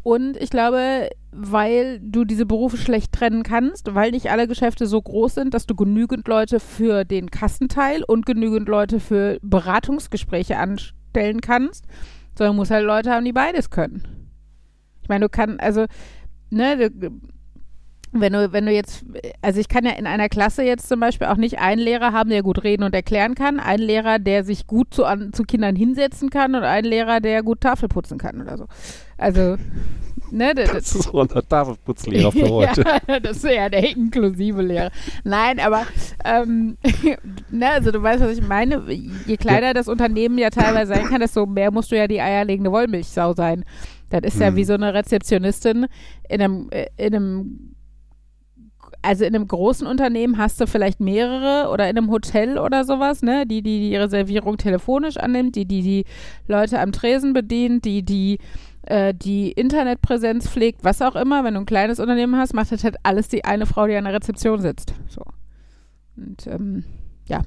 [0.03, 5.01] Und ich glaube, weil du diese Berufe schlecht trennen kannst, weil nicht alle Geschäfte so
[5.01, 11.39] groß sind, dass du genügend Leute für den Kassenteil und genügend Leute für Beratungsgespräche anstellen
[11.39, 11.85] kannst,
[12.37, 14.29] sondern musst halt Leute haben, die beides können.
[15.01, 15.85] Ich meine, du kannst, also,
[16.49, 17.11] ne, du,
[18.11, 19.05] wenn du, wenn du jetzt,
[19.41, 22.29] also ich kann ja in einer Klasse jetzt zum Beispiel auch nicht einen Lehrer haben,
[22.29, 25.75] der gut reden und erklären kann, einen Lehrer, der sich gut zu, an, zu Kindern
[25.75, 28.67] hinsetzen kann und einen Lehrer, der gut Tafel putzen kann oder so.
[29.17, 29.57] Also,
[30.31, 32.83] ne, das, Das ist unser Tafelputzlehrer für heute.
[33.07, 34.91] ja, das ist ja der inklusive Lehrer.
[35.23, 35.85] Nein, aber
[36.25, 36.77] ähm,
[37.51, 38.81] ne, also du weißt, was ich meine.
[39.25, 42.71] Je kleiner das Unternehmen ja teilweise sein kann, desto mehr musst du ja die eierlegende
[42.71, 43.63] Wollmilchsau sein.
[44.09, 44.55] Das ist ja Hm.
[44.55, 45.87] wie so eine Rezeptionistin
[46.29, 47.69] in einem, äh, in einem
[49.05, 53.21] also in einem großen Unternehmen hast du vielleicht mehrere oder in einem Hotel oder sowas,
[53.21, 56.05] ne, die die, die Reservierung telefonisch annimmt, die die die
[56.47, 58.37] Leute am Tresen bedient, die die
[58.83, 61.43] äh, die Internetpräsenz pflegt, was auch immer.
[61.43, 64.05] Wenn du ein kleines Unternehmen hast, macht das halt alles die eine Frau, die an
[64.05, 64.93] der Rezeption sitzt.
[65.07, 65.21] So.
[66.17, 66.83] Und ähm,
[67.27, 67.41] ja.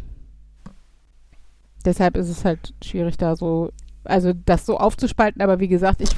[1.85, 3.71] Deshalb ist es halt schwierig, da so,
[4.05, 6.11] also das so aufzuspalten, aber wie gesagt, ich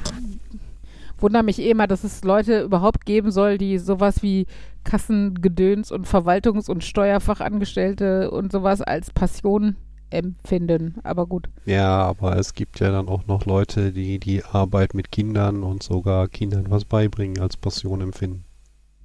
[1.18, 4.46] wundere mich eh immer, dass es Leute überhaupt geben soll, die sowas wie
[4.84, 9.76] Kassengedöns und Verwaltungs- und Steuerfachangestellte und sowas als Passion
[10.10, 10.96] empfinden.
[11.02, 11.48] Aber gut.
[11.64, 15.82] Ja, aber es gibt ja dann auch noch Leute, die die Arbeit mit Kindern und
[15.82, 18.44] sogar Kindern was beibringen als Passion empfinden.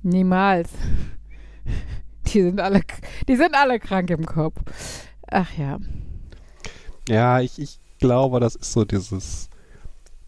[0.01, 0.69] Niemals.
[2.27, 2.81] Die sind alle,
[3.27, 4.57] die sind alle krank im Kopf.
[5.27, 5.77] Ach ja.
[7.09, 9.49] Ja, ich, ich glaube, das ist so dieses.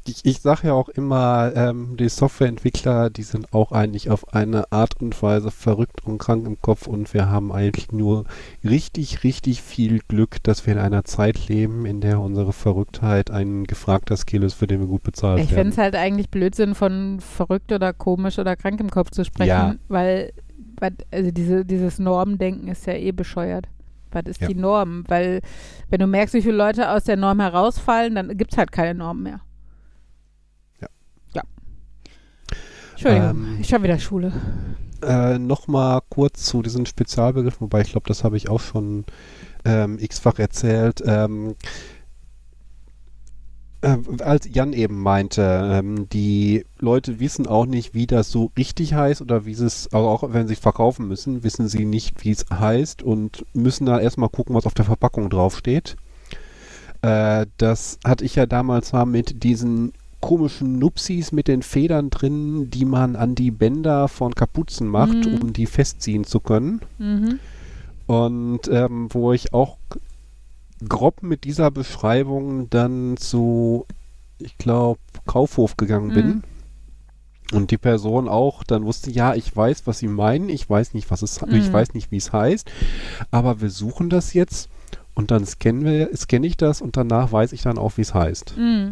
[0.07, 4.71] Ich, ich sage ja auch immer, ähm, die Softwareentwickler, die sind auch eigentlich auf eine
[4.71, 8.25] Art und Weise verrückt und krank im Kopf und wir haben eigentlich nur
[8.63, 13.63] richtig, richtig viel Glück, dass wir in einer Zeit leben, in der unsere Verrücktheit ein
[13.63, 15.69] gefragter Skill ist, für den wir gut bezahlt Ich finde werden.
[15.69, 19.75] es halt eigentlich Blödsinn, von verrückt oder komisch oder krank im Kopf zu sprechen, Ja.
[19.87, 20.33] weil,
[21.09, 23.67] also diese, dieses Normdenken ist ja eh bescheuert.
[24.11, 24.47] Was ist Ja.
[24.49, 25.03] die Norm?
[25.07, 25.41] Weil,
[25.89, 28.93] wenn du merkst, wie viele Leute aus der Norm herausfallen, dann gibt es halt keine
[28.93, 29.41] Norm mehr.
[30.79, 30.87] Ja.
[31.33, 31.41] Ja.
[32.95, 34.31] Entschuldigung, Ähm, ich habe wieder Schule.
[35.01, 39.05] Äh, Nochmal kurz zu diesen Spezialbegriffen, wobei ich glaube, das habe ich auch schon
[39.65, 41.03] ähm, x-fach erzählt.
[41.05, 41.55] Ähm,
[43.81, 45.41] äh, als Jan eben meinte,
[45.73, 49.89] ähm, die Leute wissen auch nicht, wie das so richtig heißt oder wie sie es,
[49.91, 53.85] also auch wenn sie es verkaufen müssen, wissen sie nicht, wie es heißt und müssen
[53.85, 55.97] dann erstmal gucken, was auf der Verpackung draufsteht.
[57.01, 59.91] Äh, das hatte ich ja damals mal mit diesen
[60.26, 65.38] komischen Nupsis mit den Federn drin, die man an die Bänder von Kapuzen macht, Mhm.
[65.39, 66.82] um die festziehen zu können.
[66.97, 67.39] Mhm.
[68.07, 69.78] Und ähm, wo ich auch
[70.89, 73.86] grob mit dieser Beschreibung dann zu,
[74.39, 76.28] ich glaube, Kaufhof gegangen bin.
[76.28, 76.43] Mhm.
[77.53, 81.11] Und die Person auch dann wusste, ja, ich weiß, was sie meinen, ich weiß nicht,
[81.11, 81.73] was es, ich Mhm.
[81.73, 82.67] weiß nicht, wie es heißt,
[83.30, 84.69] aber wir suchen das jetzt
[85.13, 88.15] und dann scannen wir, scanne ich das und danach weiß ich dann auch, wie es
[88.15, 88.55] heißt.
[88.57, 88.89] Mhm.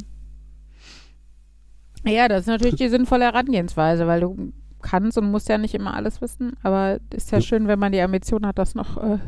[2.06, 4.51] Ja, das ist natürlich die sinnvolle Herangehensweise, weil du
[4.82, 7.41] kannst und musst ja nicht immer alles wissen, aber ist ja Ja.
[7.41, 9.20] schön, wenn man die Ambition hat, das noch äh,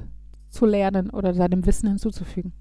[0.49, 2.51] zu lernen oder seinem Wissen hinzuzufügen.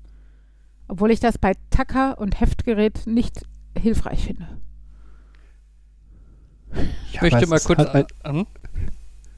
[0.86, 3.42] Obwohl ich das bei Tacker und Heftgerät nicht
[3.76, 4.46] hilfreich finde.
[7.10, 8.46] Ich aber möchte es mal kurz halt ein- an.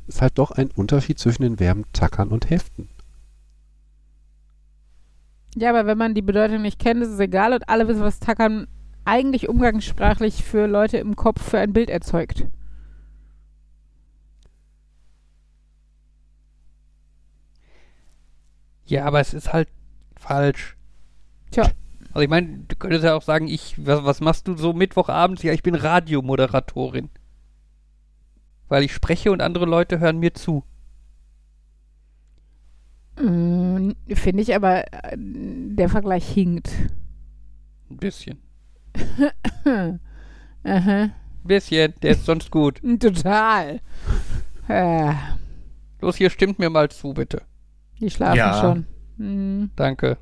[0.06, 2.88] ist halt doch ein Unterschied zwischen den Verben tackern und heften.
[5.56, 8.20] Ja, aber wenn man die Bedeutung nicht kennt, ist es egal und alle wissen, was
[8.20, 8.66] Tackern
[9.06, 12.46] eigentlich umgangssprachlich für Leute im Kopf für ein Bild erzeugt.
[18.86, 19.68] Ja, aber es ist halt
[20.16, 20.76] falsch.
[21.50, 21.70] Tja.
[22.12, 25.42] Also ich meine, du könntest ja auch sagen, ich, was, was machst du so Mittwochabends?
[25.42, 27.10] Ja, ich bin Radiomoderatorin.
[28.68, 30.64] Weil ich spreche und andere Leute hören mir zu.
[33.20, 36.70] Mm, Finde ich aber, äh, der Vergleich hinkt.
[37.90, 38.45] Ein bisschen.
[39.64, 39.98] Aha.
[40.64, 41.12] Ein
[41.44, 42.80] bisschen, der ist sonst gut.
[43.00, 43.80] Total.
[44.68, 45.12] Äh,
[46.00, 47.42] Los, hier stimmt mir mal zu, bitte.
[48.00, 48.60] die schlafen Ja.
[48.60, 48.86] schon.
[49.18, 49.70] Hm.
[49.76, 50.18] Danke.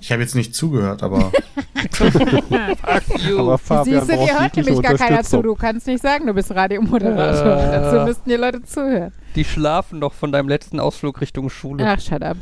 [0.00, 1.30] Ich habe jetzt nicht zugehört, aber
[1.92, 3.38] Fuck you.
[3.38, 5.42] Aber Fabian Siehst du, dir hört nämlich gar keiner zu.
[5.42, 7.56] Du kannst nicht sagen, du bist Radiomoderator.
[7.56, 7.70] Äh.
[7.70, 9.12] Dazu müssten die Leute zuhören.
[9.36, 11.86] Die schlafen doch von deinem letzten Ausflug Richtung Schule.
[11.86, 12.36] Ach, shut up.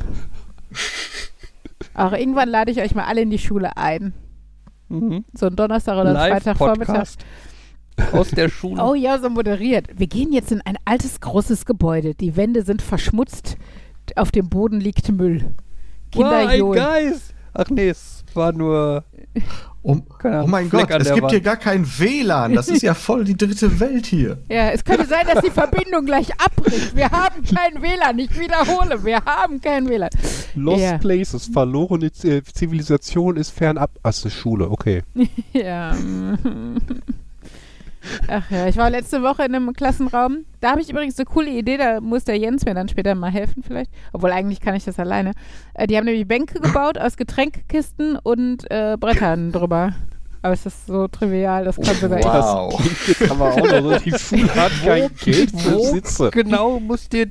[1.93, 4.13] Auch irgendwann lade ich euch mal alle in die Schule ein.
[4.91, 5.25] Mhm.
[5.33, 7.07] So ein Donnerstag oder Freitagvormittag.
[8.13, 8.83] Aus der Schule.
[8.83, 9.87] Oh ja, so moderiert.
[9.95, 12.15] Wir gehen jetzt in ein altes, großes Gebäude.
[12.15, 13.57] Die Wände sind verschmutzt.
[14.15, 15.53] Auf dem Boden liegt Müll.
[16.11, 16.71] Kinder wow, ein.
[16.71, 17.33] Geist.
[17.53, 17.93] Ach nee,
[18.35, 19.03] war nur.
[19.83, 21.31] Oh, oh mein Fleck Gott, es gibt Wand.
[21.31, 22.53] hier gar kein WLAN.
[22.53, 24.37] Das ist ja voll die dritte Welt hier.
[24.49, 26.95] Ja, es könnte sein, dass die Verbindung gleich abbricht.
[26.95, 28.19] Wir haben kein WLAN.
[28.19, 30.09] Ich wiederhole, wir haben kein WLAN.
[30.53, 30.97] Lost Ja.
[30.99, 33.89] Places, verlorene Z- Zivilisation ist fernab.
[34.03, 35.01] Ach, Schule, okay.
[35.53, 35.95] Ja.
[38.27, 40.45] Ach ja, ich war letzte Woche in einem Klassenraum.
[40.59, 43.31] Da habe ich übrigens eine coole Idee, da muss der Jens mir dann später mal
[43.31, 43.91] helfen vielleicht.
[44.13, 45.33] Obwohl eigentlich kann ich das alleine.
[45.73, 49.93] Äh, die haben nämlich Bänke gebaut aus Getränkekisten und äh, Brettern drüber.
[50.43, 52.75] Aber es ist so trivial, das kann sogar Wow.
[52.81, 56.31] Klingt jetzt aber auch noch so, die Schule hat kein Geld für Wo Sitze.
[56.31, 57.27] genau muss dir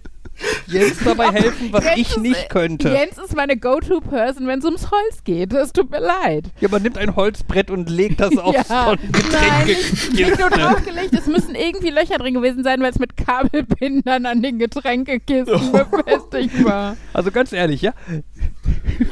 [0.68, 2.88] Jens dabei helfen, was Jens ich ist- nicht könnte?
[2.88, 5.52] Jens ist meine Go-To-Person, wenn es ums Holz geht.
[5.52, 6.46] Es tut mir leid.
[6.61, 8.98] Ja, man nimmt ein Holzbrett und legt das auf Ja, so ein
[9.32, 13.18] Nein, nicht, nicht nur draufgelegt, es müssen irgendwie Löcher drin gewesen sein, weil es mit
[13.18, 16.96] Kabelbindern an den Getränkekisten befestigt war.
[17.12, 17.92] Also ganz ehrlich, ja.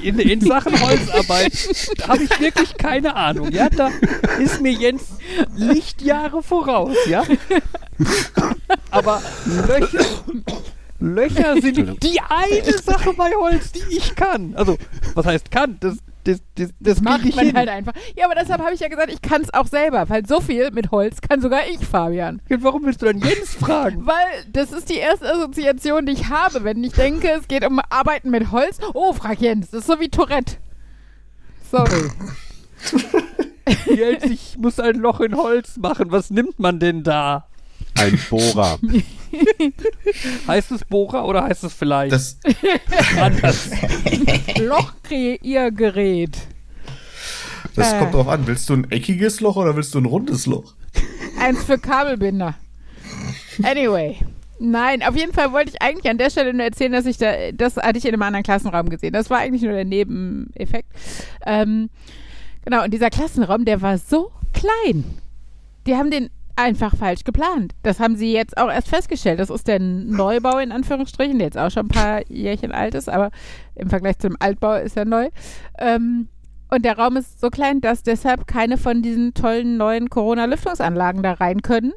[0.03, 1.53] In, in Sachen Holzarbeit
[2.07, 3.69] habe ich wirklich keine Ahnung, ja.
[3.69, 3.91] Da
[4.39, 5.03] ist mir Jens
[5.57, 7.25] Lichtjahre voraus, ja.
[8.91, 9.23] Aber
[9.67, 10.05] Löcher,
[11.01, 14.55] Löcher sind die eine Sache bei Holz, die ich kann.
[14.57, 14.77] Also,
[15.15, 15.77] was heißt kann?
[15.81, 15.97] Das,
[16.29, 17.57] das, das, das macht ich man hin.
[17.57, 17.95] halt einfach.
[18.15, 20.71] Ja, aber deshalb habe ich ja gesagt, ich kann es auch selber, weil so viel
[20.73, 22.43] mit Holz kann sogar ich, Fabian.
[22.51, 24.07] Ja, Warum willst du dann Jens fragen?
[24.07, 27.81] Weil das ist die erste Assoziation, die ich habe, wenn ich denke, es geht um
[27.89, 28.79] Arbeiten mit Holz.
[28.93, 30.57] Oh, frag Jens, das ist so wie Tourette.
[31.71, 32.11] Sorry.
[33.95, 36.11] Jens, ich muss ein Loch in Holz machen.
[36.11, 37.47] Was nimmt man denn da?
[37.99, 38.79] Ein Bohrer.
[40.47, 42.39] Heißt es Bohrer oder heißt es vielleicht Das,
[43.21, 43.71] anders?
[44.59, 46.37] Lochkreiergerät.
[47.75, 47.99] das Äh.
[47.99, 48.47] kommt drauf an.
[48.47, 50.75] Willst du ein eckiges Loch oder willst du ein rundes Loch?
[51.41, 52.55] Eins für Kabelbinder.
[53.63, 54.17] Anyway.
[54.61, 57.53] Nein, auf jeden Fall wollte ich eigentlich an der Stelle nur erzählen, dass ich da,
[57.53, 59.13] das hatte ich in einem anderen Klassenraum gesehen.
[59.13, 60.89] Das war eigentlich nur der Nebeneffekt.
[61.47, 61.91] Ähm,
[62.65, 65.05] genau, und dieser Klassenraum, der war so klein.
[65.87, 66.29] Die haben den
[66.59, 67.75] einfach falsch geplant.
[67.83, 69.39] Das haben sie jetzt auch erst festgestellt.
[69.39, 73.09] Das ist der Neubau in Anführungsstrichen, der jetzt auch schon ein paar Jährchen alt ist,
[73.09, 73.31] aber
[73.77, 75.29] im Vergleich zum Altbau ist er neu.
[75.79, 76.29] Ähm,
[76.69, 81.35] und der Raum ist so klein, dass deshalb keine von diesen tollen neuen Corona-Lüftungsanlagen da
[81.35, 81.93] rein können,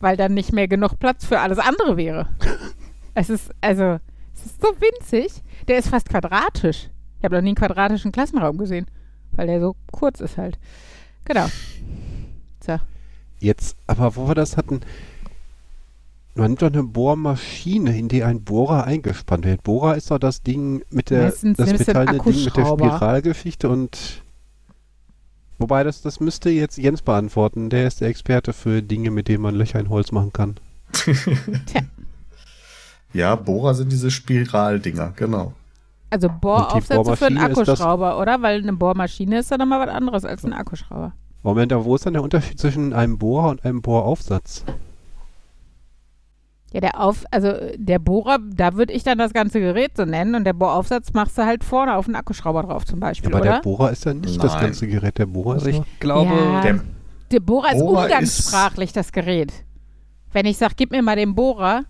[0.00, 2.28] weil dann nicht mehr genug Platz für alles andere wäre.
[3.14, 3.98] es ist, also,
[4.34, 5.42] es ist so winzig.
[5.68, 6.88] Der ist fast quadratisch.
[7.18, 8.86] Ich habe noch nie einen quadratischen Klassenraum gesehen,
[9.32, 10.58] weil der so kurz ist halt.
[11.24, 11.46] Genau.
[12.64, 12.78] So.
[13.40, 14.80] Jetzt, aber wo wir das hatten,
[16.34, 19.62] man nimmt doch eine Bohrmaschine, in die ein Bohrer eingespannt wird.
[19.64, 22.66] Bohrer ist doch das Ding mit der, Meistens das metallene Ding mit der.
[22.66, 24.22] Spiralgeschichte und
[25.58, 27.70] wobei das, das müsste jetzt Jens beantworten.
[27.70, 30.56] Der ist der Experte für Dinge, mit denen man Löcher in Holz machen kann.
[33.12, 35.54] Ja, Bohrer sind diese Spiraldinger, genau.
[36.10, 38.42] Also Bohraufsätze für einen Bohrmaschine ist das- Akkuschrauber, oder?
[38.42, 41.12] Weil eine Bohrmaschine ist ja nochmal was anderes als ein Akkuschrauber.
[41.48, 44.64] Moment, aber wo ist dann der Unterschied zwischen einem Bohrer und einem Bohraufsatz?
[46.72, 50.34] Ja, der Auf, also der Bohrer, da würde ich dann das ganze Gerät so nennen
[50.34, 53.52] und der Bohraufsatz machst du halt vorne auf einen Akkuschrauber drauf zum Beispiel, aber der
[53.54, 53.62] oder?
[53.62, 54.62] Bohrer ist ja nicht das Nein.
[54.64, 55.16] ganze Gerät.
[55.16, 56.60] Der Bohrer Also ist ich nur- glaube, Ja.
[56.60, 56.80] Der,
[57.32, 59.52] Der Bohrer ist Bohrer umgangssprachlich das Gerät.
[60.32, 61.84] Wenn ich sage, gib mir mal den Bohrer,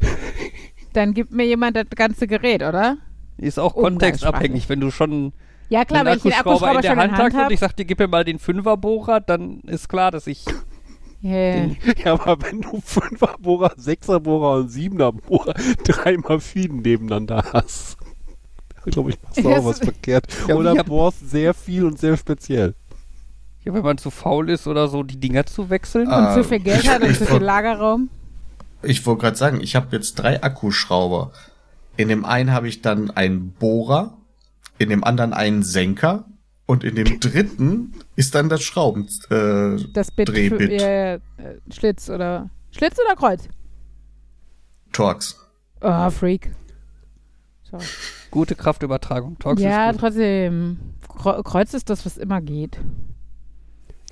[0.94, 2.96] dann gibt mir jemand das ganze Gerät, oder?
[3.38, 4.66] ist auch kontextabhängig.
[4.70, 5.34] Wenn du schon
[5.68, 7.40] Ja klar, wenn ich den Akkuschrauber in der schon in Hand der Hand hast und
[7.40, 7.54] habe.
[7.54, 10.44] ich sag dir, gib mir mal den Fünferbohrer, dann ist klar, dass ich
[11.24, 11.70] Yeah.
[12.04, 15.54] Ja, aber wenn du Fünferbohrer, Sechserbohrer und Siebenerbohrer
[15.84, 17.96] drei Maschinen nebeneinander hast,
[18.84, 20.26] glaube ich, machst du auch was verkehrt.
[20.48, 22.74] Ja, Oder bohrst sehr viel und sehr speziell.
[23.64, 26.08] Ja, wenn man zu faul ist oder so, die Dinger zu wechseln.
[26.08, 26.28] Ah.
[26.28, 28.08] Und zu viel Geld hat und zu viel Lagerraum.
[28.82, 31.32] ich wollte gerade sagen, ich habe jetzt drei Akkuschrauber.
[31.96, 34.15] In dem einen habe ich dann einen Bohrer,
[34.78, 36.26] in dem anderen einen Senker
[36.66, 39.08] und in dem dritten ist dann das Schrauben.
[39.30, 40.80] Äh, Das Bit, Drehbit.
[40.80, 41.20] ja, ja, äh,
[41.72, 43.48] Schlitz oder Schlitz oder Kreuz?
[44.92, 45.36] Torx.
[45.80, 46.50] Oh, Freak.
[47.70, 47.84] Sorry.
[48.30, 49.38] Gute Kraftübertragung.
[49.38, 50.00] Torx Ja, ist gut.
[50.00, 50.78] trotzdem.
[51.08, 52.78] Kre- Kreuz ist das, was immer geht.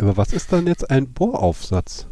[0.01, 2.07] Aber was ist dann jetzt ein Bohraufsatz?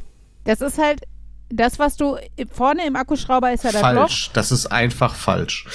[0.45, 1.03] Das ist halt
[1.51, 2.17] das, was du
[2.51, 3.89] vorne im Akkuschrauber ist ja das Loch.
[4.09, 4.31] Falsch.
[4.33, 5.67] Das ist einfach falsch.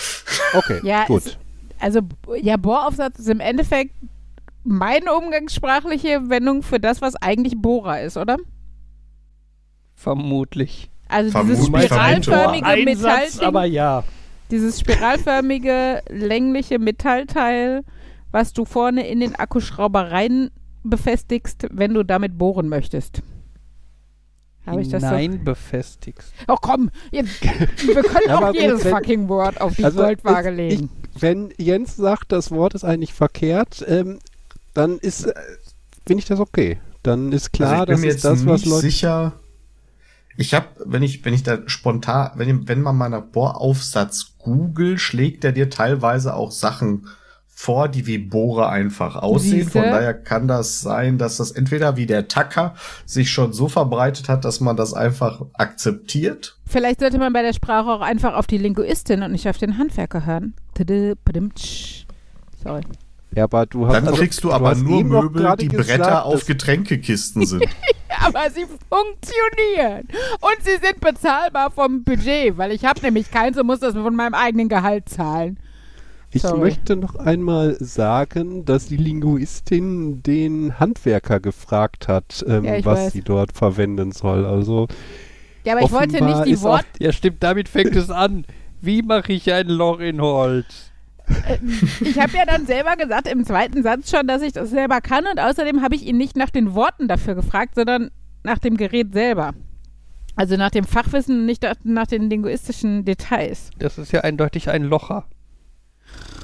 [0.54, 1.26] Okay, Ja, gut.
[1.26, 1.38] es-
[1.80, 2.02] Also,
[2.42, 3.94] ja, Bohraufsatz ist im Endeffekt
[4.64, 8.38] meine umgangssprachliche Wendung für das, was eigentlich Bohrer ist, oder?
[9.96, 10.90] Vermutlich.
[11.08, 14.04] Also Vermutlich, dieses spiralförmige Metallding, Satz, aber ja.
[14.52, 17.84] dieses spiralförmige, längliche Metallteil,
[18.32, 20.52] was du vorne in den Akkuschrauber rein
[20.84, 23.22] befestigst, wenn du damit bohren möchtest.
[24.68, 25.10] Habe ich das so?
[25.10, 26.32] Nein, befestigst.
[26.48, 30.52] Oh komm, jetzt, wir können auch gut, jedes wenn- fucking Wort auf die Also, Goldwaage
[30.52, 30.90] ich- legen.
[31.20, 34.20] wenn Jens sagt, das Wort ist eigentlich verkehrt, ähm,
[34.74, 35.34] dann ist, äh,
[36.06, 36.80] finde ich das okay.
[37.04, 38.82] Dann ist klar, also ich bin das mir ist jetzt das, was nicht Leute.
[38.82, 39.34] sicher.
[40.40, 45.00] Ich habe, wenn ich, wenn ich da spontan, wenn, wenn man mal nach Bohraufsatz googelt,
[45.00, 47.08] schlägt er dir teilweise auch Sachen
[47.60, 49.64] vor, die wie Bohre einfach aussehen.
[49.64, 49.72] Siehste?
[49.72, 52.76] Von daher kann das sein, dass das entweder wie der Tacker
[53.08, 56.56] sich schon so verbreitet hat, dass man das einfach akzeptiert.
[56.68, 59.80] Vielleicht sollte man bei der Sprache auch einfach auf die Linguistin und nicht auf den
[59.80, 60.54] Handwerker hören.
[62.64, 62.84] Sorry.
[63.36, 66.26] Ja, aber du hast, Dann also, kriegst du aber hast nur Möbel, die gesagt, Bretter
[66.26, 67.66] auf Getränkekisten sind.
[68.20, 70.08] Aber sie funktionieren.
[70.42, 74.16] Und sie sind bezahlbar vom Budget, weil ich habe nämlich keins und muss das von
[74.16, 75.60] meinem eigenen Gehalt zahlen.
[76.32, 76.60] Ich Sorry.
[76.60, 83.14] möchte noch einmal sagen, dass die Linguistin den Handwerker gefragt hat, ähm, Ja, was weiß.
[83.14, 84.46] sie dort verwenden soll.
[84.46, 84.88] Also
[85.64, 86.86] Ja, aber ich wollte nicht die Worte.
[87.00, 88.46] Ja, stimmt, damit fängt es an.
[88.82, 90.92] Wie mache ich ein Loch in Holz?
[92.02, 95.26] Ich habe ja dann selber gesagt im zweiten Satz schon, dass ich das selber kann
[95.28, 98.12] und außerdem habe ich ihn nicht nach den Worten dafür gefragt, sondern
[98.44, 99.54] nach dem Gerät selber.
[100.36, 103.72] Also nach dem Fachwissen und nicht nach den linguistischen Details.
[103.80, 105.26] Das ist ja eindeutig ein Locher.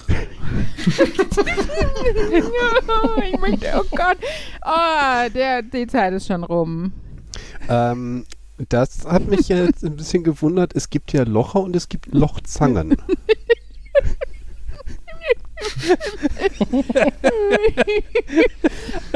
[3.26, 4.18] ich möchte, oh Gott.
[4.66, 6.92] Oh, der, die Zeit ist schon rum.
[7.70, 8.26] ähm,
[8.70, 10.76] das hat mich jetzt ein bisschen gewundert.
[10.76, 12.98] Es gibt ja Locher und es gibt Lochzangen.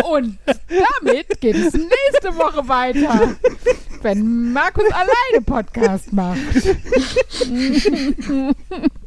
[0.03, 0.37] Und
[0.69, 3.35] damit geht es nächste Woche weiter,
[4.01, 6.39] wenn Markus alleine Podcast macht.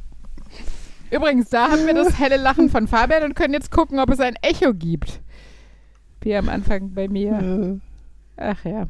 [1.10, 4.20] Übrigens, da haben wir das helle Lachen von Fabian und können jetzt gucken, ob es
[4.20, 5.20] ein Echo gibt.
[6.20, 7.80] Wie am Anfang bei mir.
[8.36, 8.86] Ach ja.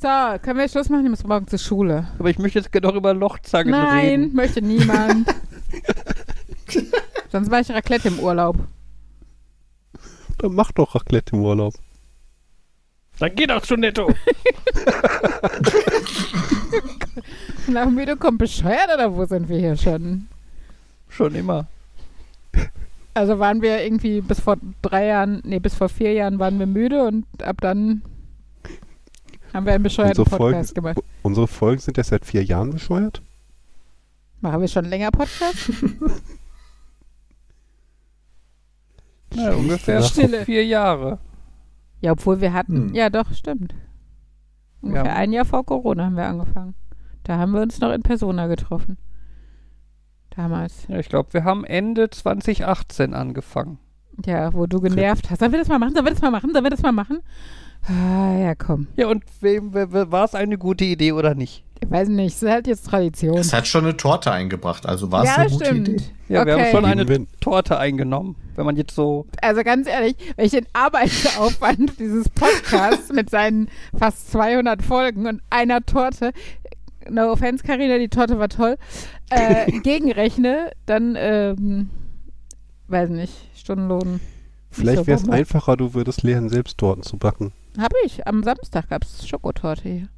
[0.00, 1.04] So, können wir Schluss machen?
[1.04, 2.08] Ich muss morgen zur Schule.
[2.18, 4.34] Aber ich möchte jetzt gerne noch über Lochzangen Nein, reden.
[4.34, 5.34] möchte niemand.
[7.32, 8.56] Sonst war ich Raclette im Urlaub.
[10.38, 11.74] Dann mach doch Raclette im Urlaub.
[13.18, 14.08] Dann geht das schon netto.
[17.68, 20.28] Nach müde kommt bescheuert oder wo sind wir hier schon?
[21.08, 21.66] Schon immer.
[23.14, 26.66] Also waren wir irgendwie bis vor drei Jahren, nee, bis vor vier Jahren waren wir
[26.66, 28.02] müde und ab dann
[29.52, 30.98] haben wir einen bescheuerten Unsere Folgen, Podcast gemacht.
[31.22, 33.22] unsere Folgen sind erst seit vier Jahren bescheuert.
[34.40, 35.70] Machen wir schon länger Podcast?
[39.34, 40.44] Ja, ungefähr Stille.
[40.44, 41.18] vier Jahre.
[42.00, 42.94] Ja, obwohl wir hatten, Hm.
[42.94, 43.74] ja doch, stimmt.
[44.80, 45.14] Ungefähr Ja.
[45.14, 46.74] ein Jahr vor Corona haben wir angefangen.
[47.24, 48.96] Da haben wir uns noch in Persona getroffen.
[50.30, 50.86] Damals.
[50.88, 53.78] Ja, ich glaube, wir haben Ende 2018 angefangen.
[54.24, 55.40] Ja, wo du genervt hast.
[55.40, 55.94] Sollen wir das mal machen?
[55.94, 56.52] Sollen wir das mal machen?
[56.52, 57.18] Sollen wir das mal machen?
[57.88, 58.88] Ah, ja, komm.
[58.96, 61.64] Ja, und wem war es eine gute Idee oder nicht?
[61.80, 63.38] Ich weiß nicht, es ist halt jetzt Tradition.
[63.38, 65.88] Es hat schon eine Torte eingebracht, also war es ja, eine gute stimmt.
[65.88, 66.04] Idee.
[66.28, 66.64] Ja, wir okay.
[66.64, 67.26] haben schon eine.
[67.40, 68.36] Torte eingenommen.
[68.56, 69.26] Wenn man jetzt so.
[69.40, 75.40] Also ganz ehrlich, wenn ich den Arbeitsaufwand dieses Podcasts mit seinen fast 200 Folgen und
[75.50, 76.32] einer Torte,
[77.08, 78.76] no offense, Carina, die Torte war toll,
[79.30, 81.90] äh, gegenrechne, dann, ähm,
[82.88, 84.20] weiß nicht, Stundenlohn.
[84.70, 87.52] Vielleicht so wäre es einfacher, du würdest lernen, selbst Torten zu backen.
[87.78, 88.26] Hab ich.
[88.26, 90.08] Am Samstag gab es Schokotorte hier.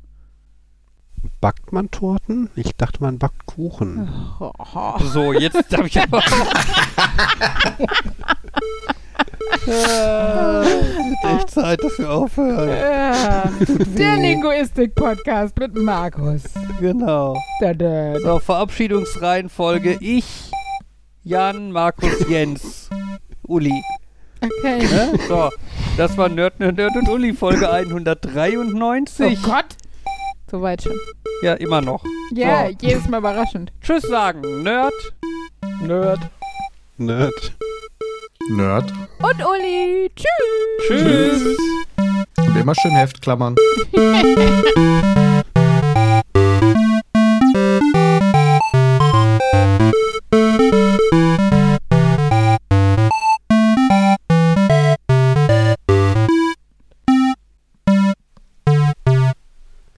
[1.41, 2.51] Backt man Torten?
[2.55, 4.09] Ich dachte, man backt Kuchen.
[4.41, 4.99] Oh, oh.
[5.01, 6.18] So, jetzt darf ich aber.
[9.66, 12.68] äh, wird echt Zeit, dass wir aufhören.
[12.68, 13.51] Ja.
[13.99, 16.43] Der Linguistik-Podcast mit Markus.
[16.79, 17.37] Genau.
[17.61, 18.18] Da, da.
[18.21, 19.99] So, Verabschiedungsreihenfolge.
[20.01, 20.51] Ich,
[21.23, 22.89] Jan, Markus, Jens,
[23.43, 23.83] Uli.
[24.43, 24.79] Okay.
[24.79, 25.18] Ne?
[25.29, 25.51] So,
[25.97, 29.43] das war Nerd, Nerd, Nerd und Uli, Folge Oh 193.
[29.43, 29.77] Gott.
[30.51, 30.98] Soweit schon.
[31.42, 32.03] Ja, immer noch.
[32.32, 32.76] Ja, So.
[32.80, 33.72] jedes Mal überraschend.
[33.80, 34.92] Tschüss sagen, Nerd.
[35.82, 36.20] Nerd.
[36.96, 37.53] Nerd.
[38.51, 38.92] Nerd.
[39.22, 40.11] Und Uli.
[40.16, 40.86] Tschüss.
[40.88, 41.59] Tschüss.
[42.38, 43.55] Und immer schön Heftklammern.
[43.94, 45.34] Tschüss.